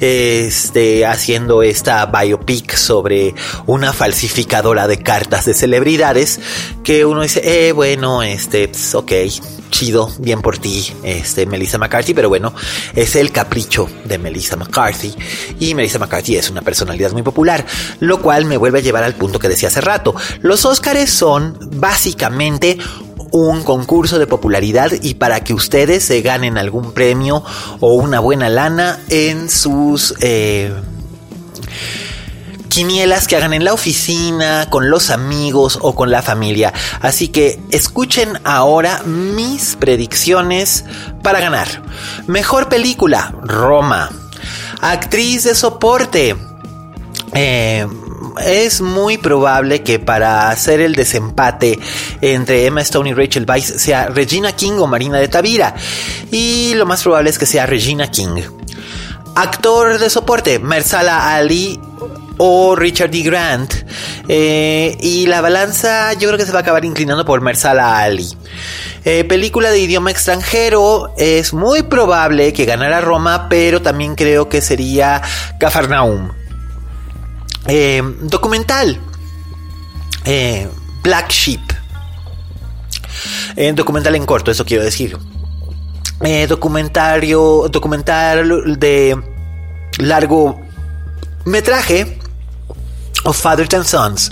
este, 0.00 1.06
haciendo 1.06 1.62
esta 1.62 2.06
biopic 2.06 2.74
sobre 2.74 3.34
una 3.66 3.92
falsificadora 3.92 4.86
de 4.86 5.02
cartas 5.02 5.46
de 5.46 5.54
celebridades 5.54 6.40
que 6.84 7.04
uno 7.04 7.22
dice, 7.22 7.40
eh, 7.44 7.72
bueno, 7.72 8.22
este, 8.22 8.68
pues, 8.68 8.94
ok, 8.94 9.12
chido, 9.70 10.12
bien 10.18 10.42
por 10.42 10.58
ti, 10.58 10.92
este, 11.02 11.46
Melissa 11.46 11.78
McCarthy, 11.78 12.12
pero 12.12 12.28
bueno, 12.28 12.52
es 12.94 13.16
el 13.16 13.32
capricho 13.32 13.88
de 14.04 14.18
Melissa 14.18 14.56
McCarthy. 14.56 15.14
Y 15.58 15.74
Melissa 15.74 15.98
McCarthy 15.98 16.36
es 16.36 16.50
una 16.50 16.62
personalidad 16.62 17.12
muy 17.12 17.22
popular, 17.22 17.64
lo 18.00 18.20
cual 18.20 18.39
me 18.44 18.56
vuelve 18.56 18.78
a 18.78 18.82
llevar 18.82 19.04
al 19.04 19.14
punto 19.14 19.38
que 19.38 19.48
decía 19.48 19.68
hace 19.68 19.80
rato. 19.80 20.14
Los 20.40 20.64
Óscares 20.64 21.10
son 21.10 21.58
básicamente 21.74 22.78
un 23.32 23.62
concurso 23.62 24.18
de 24.18 24.26
popularidad 24.26 24.90
y 25.02 25.14
para 25.14 25.40
que 25.40 25.54
ustedes 25.54 26.04
se 26.04 26.20
ganen 26.22 26.58
algún 26.58 26.92
premio 26.92 27.44
o 27.80 27.94
una 27.94 28.20
buena 28.20 28.48
lana 28.48 28.98
en 29.08 29.48
sus... 29.48 30.14
Eh, 30.20 30.72
quinielas 32.70 33.26
que 33.26 33.36
hagan 33.36 33.52
en 33.52 33.64
la 33.64 33.74
oficina, 33.74 34.68
con 34.70 34.90
los 34.90 35.10
amigos 35.10 35.78
o 35.82 35.94
con 35.94 36.10
la 36.10 36.22
familia. 36.22 36.72
Así 37.00 37.28
que 37.28 37.60
escuchen 37.70 38.38
ahora 38.44 39.02
mis 39.02 39.76
predicciones 39.76 40.84
para 41.22 41.40
ganar. 41.40 41.82
Mejor 42.26 42.68
película, 42.68 43.34
Roma. 43.42 44.10
Actriz 44.80 45.44
de 45.44 45.54
soporte. 45.54 46.36
Eh, 47.34 47.86
es 48.38 48.80
muy 48.80 49.18
probable 49.18 49.82
que 49.82 49.98
para 49.98 50.50
hacer 50.50 50.80
el 50.80 50.94
desempate 50.94 51.78
entre 52.20 52.66
Emma 52.66 52.80
Stone 52.82 53.10
y 53.10 53.14
Rachel 53.14 53.46
Weisz 53.48 53.80
sea 53.80 54.06
Regina 54.06 54.52
King 54.52 54.72
o 54.78 54.86
Marina 54.86 55.18
de 55.18 55.28
Tavira. 55.28 55.74
Y 56.30 56.74
lo 56.74 56.86
más 56.86 57.02
probable 57.02 57.30
es 57.30 57.38
que 57.38 57.46
sea 57.46 57.66
Regina 57.66 58.10
King. 58.10 58.42
Actor 59.34 59.98
de 59.98 60.10
soporte, 60.10 60.58
Mersala 60.58 61.34
Ali 61.34 61.78
o 62.42 62.74
Richard 62.74 63.10
D. 63.10 63.22
Grant. 63.22 63.74
Eh, 64.28 64.96
y 65.00 65.26
la 65.26 65.40
balanza 65.40 66.12
yo 66.14 66.28
creo 66.28 66.38
que 66.38 66.46
se 66.46 66.52
va 66.52 66.60
a 66.60 66.62
acabar 66.62 66.84
inclinando 66.84 67.24
por 67.24 67.40
Mersala 67.40 67.98
Ali. 67.98 68.28
Eh, 69.04 69.24
película 69.24 69.70
de 69.70 69.78
idioma 69.78 70.10
extranjero, 70.10 71.14
es 71.16 71.52
muy 71.52 71.82
probable 71.82 72.52
que 72.52 72.64
ganara 72.64 73.00
Roma, 73.00 73.48
pero 73.48 73.82
también 73.82 74.14
creo 74.14 74.48
que 74.48 74.60
sería 74.62 75.22
Cafarnaum. 75.58 76.39
Eh, 77.66 78.02
documental. 78.22 78.98
Black 81.02 81.30
Sheep. 81.30 81.60
documental 83.74 84.14
en 84.14 84.26
corto, 84.26 84.50
eso 84.50 84.64
quiero 84.64 84.84
decir. 84.84 85.16
documentario, 86.48 87.68
documental 87.70 88.78
de 88.78 89.18
largo 89.98 90.60
metraje 91.44 92.18
of 93.24 93.40
Father 93.40 93.68
and 93.74 93.84
Sons. 93.84 94.30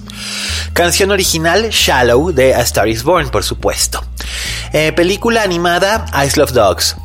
Canción 0.73 1.11
original 1.11 1.71
Shallow 1.71 2.33
de 2.33 2.55
A 2.55 2.61
Star 2.63 2.89
is 2.89 3.03
Born, 3.03 3.31
por 3.31 3.45
supuesto. 3.45 4.03
Eh, 4.73 4.93
película 4.93 5.43
animada 5.43 6.07
Ice 6.25 6.39
Love 6.39 6.53
Dogs. 6.53 6.97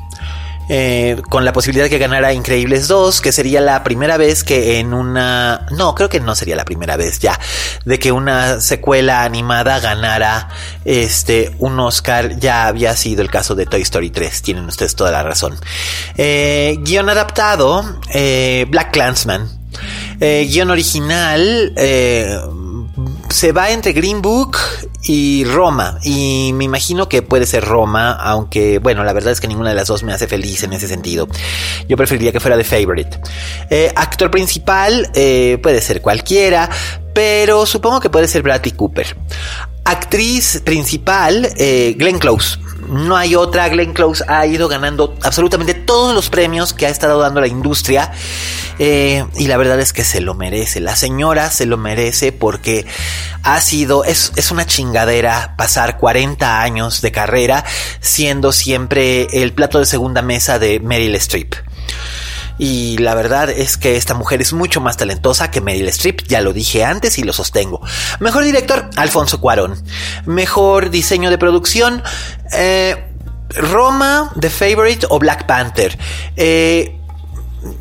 Eh, 0.69 1.21
con 1.29 1.45
la 1.45 1.53
posibilidad 1.53 1.85
de 1.85 1.89
que 1.89 1.97
ganara 1.97 2.33
Increíbles 2.33 2.87
2, 2.87 3.21
que 3.21 3.31
sería 3.31 3.61
la 3.61 3.83
primera 3.83 4.17
vez 4.17 4.43
que 4.43 4.79
en 4.79 4.93
una... 4.93 5.67
No, 5.71 5.93
creo 5.95 6.09
que 6.09 6.19
no 6.19 6.35
sería 6.35 6.55
la 6.55 6.65
primera 6.65 6.95
vez 6.97 7.19
ya, 7.19 7.39
de 7.85 7.99
que 7.99 8.11
una 8.11 8.61
secuela 8.61 9.23
animada 9.23 9.79
ganara 9.79 10.49
este, 10.85 11.53
un 11.59 11.79
Oscar, 11.79 12.39
ya 12.39 12.67
había 12.67 12.95
sido 12.95 13.21
el 13.21 13.29
caso 13.29 13.55
de 13.55 13.65
Toy 13.65 13.81
Story 13.81 14.09
3, 14.09 14.41
tienen 14.41 14.65
ustedes 14.65 14.95
toda 14.95 15.11
la 15.11 15.23
razón. 15.23 15.59
Eh, 16.17 16.77
guion 16.81 17.09
adaptado, 17.09 17.99
Black 18.67 18.91
Clansman, 18.91 19.63
eh, 20.19 20.47
guion 20.49 20.69
original 20.69 21.73
eh, 21.75 22.39
se 23.29 23.51
va 23.51 23.71
entre 23.71 23.93
Green 23.93 24.21
Book 24.21 24.57
y 25.03 25.43
Roma. 25.45 25.99
Y 26.03 26.51
me 26.53 26.65
imagino 26.65 27.09
que 27.09 27.21
puede 27.21 27.45
ser 27.45 27.65
Roma, 27.65 28.11
aunque 28.13 28.79
bueno, 28.79 29.03
la 29.03 29.13
verdad 29.13 29.31
es 29.31 29.41
que 29.41 29.47
ninguna 29.47 29.69
de 29.69 29.75
las 29.75 29.87
dos 29.87 30.03
me 30.03 30.13
hace 30.13 30.27
feliz 30.27 30.63
en 30.63 30.73
ese 30.73 30.87
sentido. 30.87 31.27
Yo 31.87 31.97
preferiría 31.97 32.31
que 32.31 32.39
fuera 32.39 32.57
The 32.57 32.63
Favorite. 32.63 33.19
Eh, 33.69 33.91
actor 33.95 34.31
principal 34.31 35.09
puede 35.13 35.81
ser 35.81 36.01
cualquiera, 36.01 36.69
pero 37.13 37.65
supongo 37.65 37.99
que 37.99 38.09
puede 38.09 38.27
ser 38.27 38.41
Bradley 38.41 38.71
Cooper. 38.71 39.15
Actriz 39.85 40.61
principal, 40.63 41.49
Glenn 41.57 42.19
Close 42.19 42.57
no 42.87 43.15
hay 43.15 43.35
otra. 43.35 43.69
Glenn 43.69 43.93
Close 43.93 44.23
ha 44.27 44.45
ido 44.45 44.67
ganando 44.67 45.15
absolutamente 45.23 45.73
todos 45.73 46.13
los 46.13 46.29
premios 46.29 46.73
que 46.73 46.85
ha 46.85 46.89
estado 46.89 47.19
dando 47.19 47.41
la 47.41 47.47
industria. 47.47 48.11
Eh, 48.79 49.25
y 49.35 49.47
la 49.47 49.57
verdad 49.57 49.79
es 49.79 49.93
que 49.93 50.03
se 50.03 50.21
lo 50.21 50.33
merece. 50.33 50.79
La 50.79 50.95
señora 50.95 51.49
se 51.51 51.65
lo 51.65 51.77
merece 51.77 52.31
porque 52.31 52.85
ha 53.43 53.59
sido, 53.61 54.03
es, 54.03 54.31
es 54.35 54.51
una 54.51 54.65
chingadera 54.65 55.55
pasar 55.57 55.97
40 55.97 56.61
años 56.61 57.01
de 57.01 57.11
carrera 57.11 57.63
siendo 57.99 58.51
siempre 58.51 59.27
el 59.31 59.53
plato 59.53 59.79
de 59.79 59.85
segunda 59.85 60.21
mesa 60.21 60.59
de 60.59 60.79
Meryl 60.79 61.15
Streep. 61.15 61.55
Y 62.57 62.97
la 62.97 63.15
verdad 63.15 63.49
es 63.49 63.77
que 63.77 63.95
esta 63.95 64.13
mujer 64.13 64.41
es 64.41 64.53
mucho 64.53 64.79
más 64.79 64.97
talentosa 64.97 65.49
que 65.51 65.61
Meryl 65.61 65.87
Streep, 65.89 66.21
ya 66.27 66.41
lo 66.41 66.53
dije 66.53 66.83
antes 66.83 67.17
y 67.17 67.23
lo 67.23 67.33
sostengo. 67.33 67.81
Mejor 68.19 68.43
director, 68.43 68.89
Alfonso 68.95 69.39
Cuarón. 69.41 69.81
Mejor 70.25 70.89
diseño 70.89 71.29
de 71.29 71.37
producción, 71.37 72.03
eh, 72.51 73.11
Roma, 73.49 74.31
The 74.39 74.49
Favorite 74.49 75.07
o 75.09 75.19
Black 75.19 75.45
Panther. 75.45 75.97
Eh, 76.35 76.99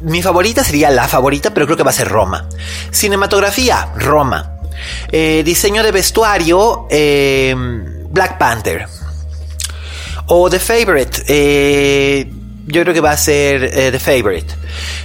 mi 0.02 0.22
favorita 0.22 0.62
sería 0.62 0.90
la 0.90 1.08
favorita, 1.08 1.52
pero 1.52 1.66
creo 1.66 1.76
que 1.76 1.82
va 1.82 1.90
a 1.90 1.94
ser 1.94 2.08
Roma. 2.08 2.48
Cinematografía, 2.90 3.92
Roma. 3.96 4.58
Eh, 5.10 5.42
diseño 5.44 5.82
de 5.82 5.92
vestuario, 5.92 6.86
eh, 6.90 7.54
Black 8.10 8.38
Panther. 8.38 8.86
O 10.26 10.48
The 10.48 10.58
Favorite, 10.58 11.22
eh, 11.26 12.32
yo 12.66 12.82
creo 12.82 12.94
que 12.94 13.00
va 13.00 13.12
a 13.12 13.16
ser 13.16 13.70
The 13.70 13.98
Favorite. 13.98 14.54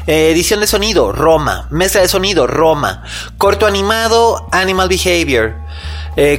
edición 0.08 0.60
de 0.60 0.68
sonido, 0.68 1.12
Roma. 1.12 1.68
Mezcla 1.72 2.02
de 2.02 2.08
sonido, 2.08 2.48
Roma. 2.48 3.04
Corto 3.38 3.66
animado, 3.66 4.48
Animal 4.52 4.90
Behavior. 4.90 5.56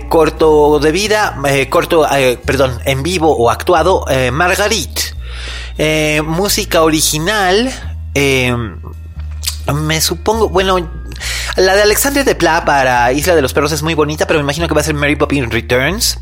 corto 0.08 0.78
de 0.80 0.92
vida, 0.92 1.40
corto, 1.70 2.06
perdón, 2.44 2.80
en 2.84 3.02
vivo 3.02 3.36
o 3.36 3.50
actuado, 3.50 4.04
Margarit. 4.32 5.00
música 6.24 6.82
original, 6.82 7.72
me 9.74 10.00
supongo, 10.00 10.48
bueno, 10.48 10.78
la 11.56 11.74
de 11.74 11.82
Alexander 11.82 12.24
de 12.24 12.34
Pla 12.34 12.64
para 12.64 13.12
Isla 13.12 13.34
de 13.34 13.42
los 13.42 13.52
Perros 13.52 13.72
es 13.72 13.82
muy 13.82 13.94
bonita, 13.94 14.26
pero 14.26 14.38
me 14.38 14.44
imagino 14.44 14.68
que 14.68 14.74
va 14.74 14.80
a 14.80 14.84
ser 14.84 14.94
Mary 14.94 15.16
Poppins 15.16 15.52
Returns. 15.52 16.20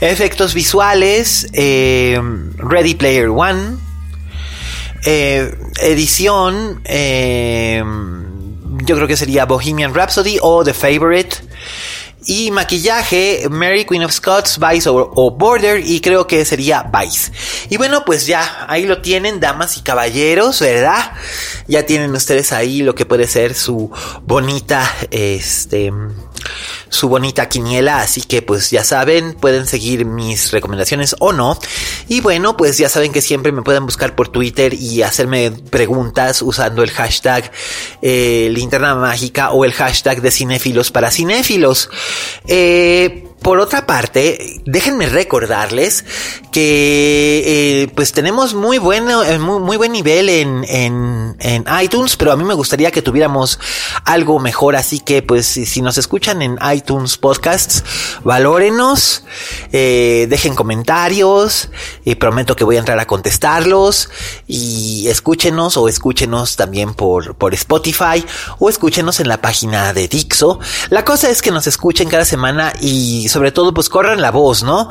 Efectos 0.00 0.54
visuales, 0.54 1.48
eh, 1.52 2.20
Ready 2.56 2.94
Player 2.94 3.28
One. 3.28 3.87
Eh, 5.04 5.54
edición, 5.80 6.80
eh, 6.84 7.82
yo 8.84 8.96
creo 8.96 9.06
que 9.06 9.16
sería 9.16 9.44
Bohemian 9.44 9.94
Rhapsody 9.94 10.38
o 10.40 10.64
The 10.64 10.74
Favorite. 10.74 11.36
Y 12.26 12.50
maquillaje, 12.50 13.46
Mary 13.48 13.86
Queen 13.86 14.04
of 14.04 14.12
Scots, 14.12 14.58
Vice 14.58 14.88
o, 14.90 15.30
Border, 15.30 15.80
y 15.82 16.00
creo 16.00 16.26
que 16.26 16.44
sería 16.44 16.82
Vice. 16.82 17.32
Y 17.70 17.78
bueno, 17.78 18.04
pues 18.04 18.26
ya, 18.26 18.66
ahí 18.68 18.84
lo 18.84 19.00
tienen, 19.00 19.40
damas 19.40 19.78
y 19.78 19.82
caballeros, 19.82 20.60
¿verdad? 20.60 21.12
Ya 21.68 21.86
tienen 21.86 22.14
ustedes 22.14 22.52
ahí 22.52 22.82
lo 22.82 22.94
que 22.94 23.06
puede 23.06 23.26
ser 23.26 23.54
su 23.54 23.90
bonita, 24.24 24.94
este, 25.10 25.90
su 26.88 27.08
bonita 27.08 27.48
quiniela, 27.48 28.00
así 28.00 28.22
que 28.22 28.42
pues 28.42 28.70
ya 28.70 28.84
saben, 28.84 29.34
pueden 29.34 29.66
seguir 29.66 30.04
mis 30.04 30.50
recomendaciones 30.50 31.16
o 31.18 31.32
no. 31.32 31.58
Y 32.08 32.20
bueno, 32.20 32.56
pues 32.56 32.78
ya 32.78 32.88
saben 32.88 33.12
que 33.12 33.22
siempre 33.22 33.52
me 33.52 33.62
pueden 33.62 33.86
buscar 33.86 34.14
por 34.14 34.28
Twitter 34.28 34.74
y 34.74 35.02
hacerme 35.02 35.50
preguntas 35.50 36.42
usando 36.42 36.82
el 36.82 36.90
hashtag 36.90 37.50
eh, 38.02 38.48
linterna 38.52 38.94
mágica 38.94 39.50
o 39.50 39.64
el 39.64 39.72
hashtag 39.72 40.20
de 40.22 40.30
cinéfilos 40.30 40.90
para 40.90 41.10
cinéfilos. 41.10 41.90
Eh, 42.46 43.27
por 43.42 43.60
otra 43.60 43.86
parte, 43.86 44.60
déjenme 44.66 45.06
recordarles 45.06 46.04
que 46.50 47.42
eh, 47.46 47.88
pues 47.94 48.12
tenemos 48.12 48.54
muy, 48.54 48.78
bueno, 48.78 49.22
eh, 49.22 49.38
muy, 49.38 49.60
muy 49.60 49.76
buen 49.76 49.92
nivel 49.92 50.28
en, 50.28 50.64
en, 50.68 51.36
en, 51.38 51.64
iTunes, 51.80 52.16
pero 52.16 52.32
a 52.32 52.36
mí 52.36 52.44
me 52.44 52.54
gustaría 52.54 52.90
que 52.90 53.00
tuviéramos 53.00 53.58
algo 54.04 54.38
mejor, 54.38 54.76
así 54.76 55.00
que 55.00 55.22
pues 55.22 55.46
si, 55.46 55.82
nos 55.82 55.98
escuchan 55.98 56.42
en 56.42 56.58
iTunes 56.74 57.16
Podcasts, 57.16 57.84
valórenos, 58.24 59.24
eh, 59.72 60.26
dejen 60.28 60.54
comentarios, 60.54 61.70
y 62.04 62.16
prometo 62.16 62.56
que 62.56 62.64
voy 62.64 62.76
a 62.76 62.80
entrar 62.80 62.98
a 62.98 63.06
contestarlos 63.06 64.10
y 64.46 65.06
escúchenos 65.08 65.76
o 65.76 65.88
escúchenos 65.88 66.56
también 66.56 66.94
por, 66.94 67.36
por 67.36 67.54
Spotify 67.54 68.24
o 68.58 68.68
escúchenos 68.68 69.20
en 69.20 69.28
la 69.28 69.40
página 69.40 69.92
de 69.92 70.08
Dixo. 70.08 70.58
La 70.90 71.04
cosa 71.04 71.30
es 71.30 71.42
que 71.42 71.50
nos 71.50 71.66
escuchen 71.66 72.08
cada 72.08 72.24
semana 72.24 72.72
y 72.80 73.27
sobre 73.28 73.52
todo 73.52 73.74
pues 73.74 73.88
corran 73.88 74.20
la 74.20 74.30
voz, 74.30 74.62
¿no? 74.62 74.90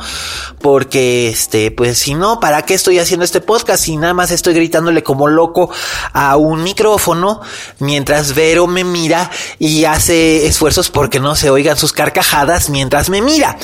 Porque 0.62 1.30
este, 1.30 1.72
pues 1.72 1.98
si 1.98 2.14
no, 2.14 2.40
¿para 2.40 2.64
qué 2.64 2.74
estoy 2.74 3.00
haciendo 3.00 3.26
este 3.26 3.42
podcast? 3.42 3.84
Si 3.84 3.98
nada 3.98 4.14
más 4.14 4.32
estoy 4.32 4.54
gritándole 4.54 5.04
como 5.04 5.28
loco 5.28 5.70
a 6.14 6.38
un 6.38 6.64
micrófono 6.64 7.42
mientras 7.80 8.36
Vero 8.36 8.68
me 8.68 8.84
mira 8.84 9.30
y 9.60 9.86
hace 9.86 10.48
esfuerzos 10.48 10.90
porque 10.90 11.20
no 11.20 11.36
se 11.36 11.50
oigan 11.50 11.78
sus 11.78 11.94
carcajadas 11.94 12.70
mientras 12.70 13.10
me 13.10 13.22
mira. 13.22 13.58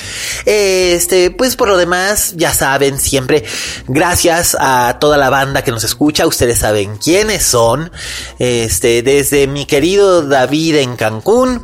Este, 0.45 1.31
pues 1.31 1.55
por 1.55 1.67
lo 1.67 1.77
demás, 1.77 2.33
ya 2.35 2.53
saben, 2.53 2.99
siempre 2.99 3.43
gracias 3.87 4.55
a 4.59 4.97
toda 4.99 5.17
la 5.17 5.29
banda 5.29 5.63
que 5.63 5.71
nos 5.71 5.83
escucha, 5.83 6.27
ustedes 6.27 6.59
saben 6.59 6.97
quiénes 6.97 7.43
son. 7.43 7.91
Este, 8.39 9.01
desde 9.01 9.47
mi 9.47 9.65
querido 9.65 10.21
David 10.21 10.77
en 10.77 10.95
Cancún 10.95 11.63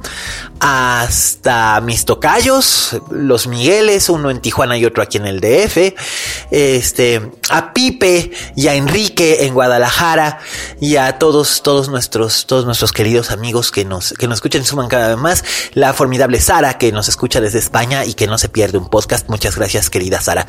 hasta 0.60 1.80
mis 1.82 2.06
tocayos, 2.06 2.99
los 3.10 3.48
Migueles, 3.48 4.10
uno 4.10 4.30
en 4.30 4.40
Tijuana 4.40 4.78
y 4.78 4.86
otro 4.86 5.04
aquí 5.04 5.18
en 5.18 5.26
el 5.26 5.40
DF, 5.40 5.96
este, 6.52 7.32
a 7.50 7.74
Pipe 7.74 8.32
y 8.56 8.68
a 8.68 8.76
Enrique 8.76 9.46
en 9.46 9.54
Guadalajara 9.54 10.40
y 10.80 10.96
a 10.96 11.18
todos, 11.18 11.64
todos 11.64 11.90
nuestros, 11.90 12.46
todos 12.46 12.66
nuestros 12.66 12.92
queridos 12.92 13.32
amigos 13.32 13.72
que 13.72 13.86
nos, 13.86 14.14
que 14.14 14.28
nos 14.28 14.38
escuchan 14.38 14.62
y 14.62 14.66
suman 14.66 14.88
cada 14.88 15.10
vez 15.10 15.18
más, 15.18 15.44
la 15.74 15.94
formidable 15.94 16.40
Sara 16.40 16.78
que 16.78 16.92
nos 16.92 17.10
escucha 17.10 17.42
desde 17.42 17.60
España 17.60 18.06
y 18.06 18.14
que 18.14 18.28
no 18.28 18.38
se 18.38 18.50
pierde 18.50 18.78
un 18.78 18.90
podcast, 18.90 19.30
muchas 19.30 19.56
gracias 19.56 19.90
querida 19.90 20.22
Sara. 20.22 20.48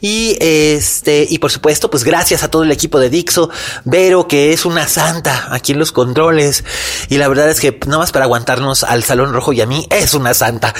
Y 0.00 0.36
este, 0.40 1.26
y 1.28 1.38
por 1.38 1.50
supuesto, 1.50 1.90
pues 1.90 2.04
gracias 2.04 2.42
a 2.42 2.50
todo 2.50 2.62
el 2.62 2.72
equipo 2.72 2.98
de 2.98 3.10
Dixo, 3.10 3.50
Vero 3.84 4.28
que 4.28 4.52
es 4.52 4.64
una 4.64 4.88
santa 4.88 5.48
aquí 5.50 5.72
en 5.72 5.78
los 5.78 5.92
controles 5.92 6.64
y 7.08 7.18
la 7.18 7.28
verdad 7.28 7.48
es 7.50 7.60
que 7.60 7.78
nada 7.86 7.98
más 7.98 8.12
para 8.12 8.24
aguantarnos 8.24 8.84
al 8.84 9.04
Salón 9.04 9.32
Rojo 9.32 9.52
y 9.52 9.60
a 9.60 9.66
mí 9.66 9.86
es 9.90 10.14
una 10.14 10.34
santa. 10.34 10.74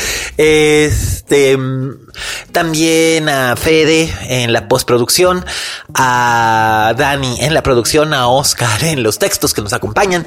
Este, 1.10 1.58
también 2.52 3.28
a 3.28 3.56
Fede 3.56 4.12
en 4.28 4.52
la 4.52 4.68
postproducción, 4.68 5.44
a 5.94 6.94
Dani 6.96 7.38
en 7.40 7.54
la 7.54 7.62
producción, 7.62 8.14
a 8.14 8.28
Oscar 8.28 8.84
en 8.84 9.02
los 9.02 9.18
textos 9.18 9.54
que 9.54 9.62
nos 9.62 9.72
acompañan. 9.72 10.26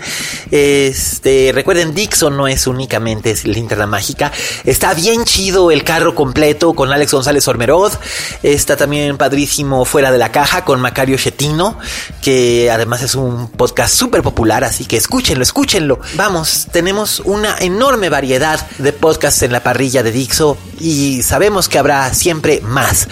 Este, 0.52 1.52
recuerden, 1.54 1.94
Dixon 1.94 2.36
no 2.36 2.48
es 2.48 2.68
únicamente 2.68 3.36
linterna 3.46 3.88
mágica. 3.88 4.32
Está 4.64 4.94
bien 4.94 5.26
chido 5.26 5.72
el 5.72 5.84
carro 5.84 6.16
completo 6.16 6.74
con 6.74 6.92
Alex 6.92 7.14
González 7.14 7.48
Ormerod. 7.48 7.94
Está 8.42 8.78
también 8.78 9.18
padrísimo 9.18 9.86
Fuera 9.86 10.12
de 10.12 10.18
la 10.18 10.32
Caja 10.32 10.66
con 10.66 10.80
Macario 10.82 11.18
Chetino, 11.18 11.78
que 12.22 12.70
además 12.72 13.02
es 13.04 13.16
un 13.16 13.50
podcast 13.52 13.94
súper 13.96 14.22
popular, 14.22 14.64
así 14.64 14.86
que 14.86 14.98
escúchenlo, 14.98 15.44
escúchenlo. 15.44 16.00
Vamos, 16.16 16.68
tenemos 16.72 17.22
una 17.26 17.58
enorme 17.60 18.10
variedad 18.10 18.66
de 18.78 18.94
podcasts 18.94 19.42
en 19.44 19.52
la 19.52 19.64
parrilla 19.64 20.04
de 20.04 20.12
Dixo 20.12 20.58
y 20.80 21.24
sabemos 21.24 21.70
que 21.70 21.78
habrá 21.84 22.14
siempre 22.14 22.62
más. 22.62 23.10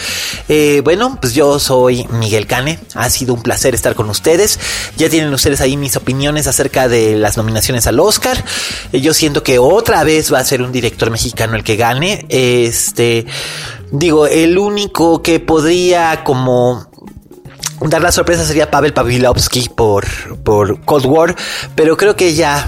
Eh, 0.48 0.82
bueno, 0.84 1.18
pues 1.20 1.34
yo 1.34 1.60
soy 1.60 2.08
Miguel 2.12 2.48
Cane, 2.48 2.80
ha 2.96 3.10
sido 3.10 3.34
un 3.34 3.42
placer 3.42 3.76
estar 3.76 3.96
con 3.96 4.10
ustedes. 4.10 4.60
Ya 4.96 5.10
tienen 5.10 5.34
ustedes 5.34 5.60
ahí 5.60 5.76
mis 5.76 5.98
opiniones 5.98 6.48
acerca 6.48 6.88
de 6.88 7.18
las 7.18 7.36
nominaciones 7.36 7.86
al 7.88 8.00
Oscar. 8.00 8.42
Eh, 8.94 9.02
yo 9.02 9.14
siento 9.14 9.44
que 9.44 9.60
otra 9.60 10.06
vez 10.06 10.32
va 10.34 10.40
a 10.40 10.44
ser 10.46 10.62
un 10.62 10.72
director 10.72 11.12
mexicano 11.12 11.56
el 11.56 11.66
que 11.66 11.76
gane. 11.76 12.26
Este, 12.30 13.26
digo, 13.92 14.26
el 14.26 14.58
único 14.58 15.22
que 15.22 15.42
podría 15.42 16.24
como 16.24 16.90
dar 17.82 18.02
la 18.02 18.14
sorpresa 18.14 18.46
sería 18.46 18.72
Pavel 18.72 18.94
Pavlovsky 18.94 19.70
por, 19.76 20.06
por 20.44 20.80
Cold 20.86 21.06
War, 21.08 21.36
pero 21.76 21.98
creo 21.98 22.16
que 22.16 22.36
ya 22.36 22.66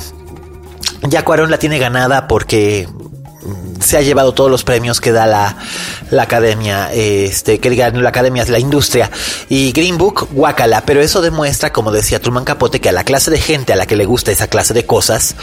ya 1.03 1.23
Cuarón 1.23 1.51
la 1.51 1.57
tiene 1.57 1.79
ganada 1.79 2.27
porque 2.27 2.87
se 3.83 3.97
ha 3.97 4.01
llevado 4.01 4.33
todos 4.33 4.49
los 4.49 4.63
premios 4.63 5.01
que 5.01 5.11
da 5.11 5.25
la, 5.25 5.57
la 6.09 6.23
academia, 6.23 6.91
este, 6.93 7.59
que 7.59 7.69
digan 7.69 8.01
la 8.01 8.09
academia 8.09 8.43
es 8.43 8.49
la 8.49 8.59
industria. 8.59 9.11
Y 9.49 9.71
Green 9.71 9.97
Book, 9.97 10.29
guacala, 10.31 10.81
pero 10.85 11.01
eso 11.01 11.21
demuestra, 11.21 11.71
como 11.71 11.91
decía 11.91 12.19
Truman 12.19 12.45
Capote, 12.45 12.79
que 12.79 12.89
a 12.89 12.93
la 12.93 13.03
clase 13.03 13.31
de 13.31 13.39
gente 13.39 13.73
a 13.73 13.75
la 13.75 13.85
que 13.85 13.95
le 13.95 14.05
gusta 14.05 14.31
esa 14.31 14.47
clase 14.47 14.73
de 14.73 14.85
cosas, 14.85 15.35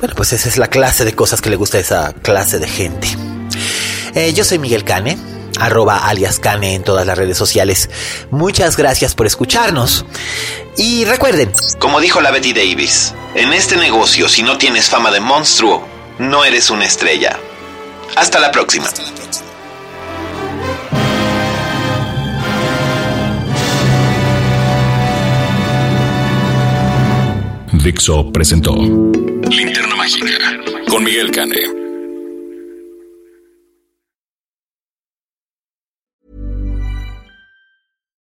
bueno, 0.00 0.14
pues 0.14 0.32
esa 0.32 0.48
es 0.48 0.56
la 0.56 0.68
clase 0.68 1.04
de 1.04 1.14
cosas 1.14 1.40
que 1.40 1.50
le 1.50 1.56
gusta 1.56 1.78
a 1.78 1.80
esa 1.80 2.12
clase 2.22 2.58
de 2.58 2.68
gente. 2.68 3.08
Eh, 4.14 4.32
yo 4.34 4.44
soy 4.44 4.58
Miguel 4.58 4.84
Cane 4.84 5.18
arroba 5.58 6.08
alias 6.08 6.38
Cane 6.38 6.74
en 6.74 6.82
todas 6.82 7.06
las 7.06 7.16
redes 7.16 7.36
sociales. 7.36 7.90
Muchas 8.30 8.76
gracias 8.76 9.14
por 9.14 9.26
escucharnos. 9.26 10.04
Y 10.76 11.04
recuerden, 11.04 11.52
como 11.78 12.00
dijo 12.00 12.20
la 12.20 12.30
Betty 12.30 12.52
Davis, 12.52 13.14
en 13.34 13.52
este 13.52 13.76
negocio 13.76 14.28
si 14.28 14.42
no 14.42 14.58
tienes 14.58 14.88
fama 14.88 15.10
de 15.10 15.20
monstruo, 15.20 15.86
no 16.18 16.44
eres 16.44 16.70
una 16.70 16.84
estrella. 16.84 17.38
Hasta 18.16 18.38
la 18.40 18.50
próxima. 18.50 18.86
Dixo 27.72 28.30
presentó 28.30 28.76
Linterna 28.76 29.96
Mágica 29.96 30.26
con 30.88 31.02
Miguel 31.02 31.32
Cane. 31.32 31.81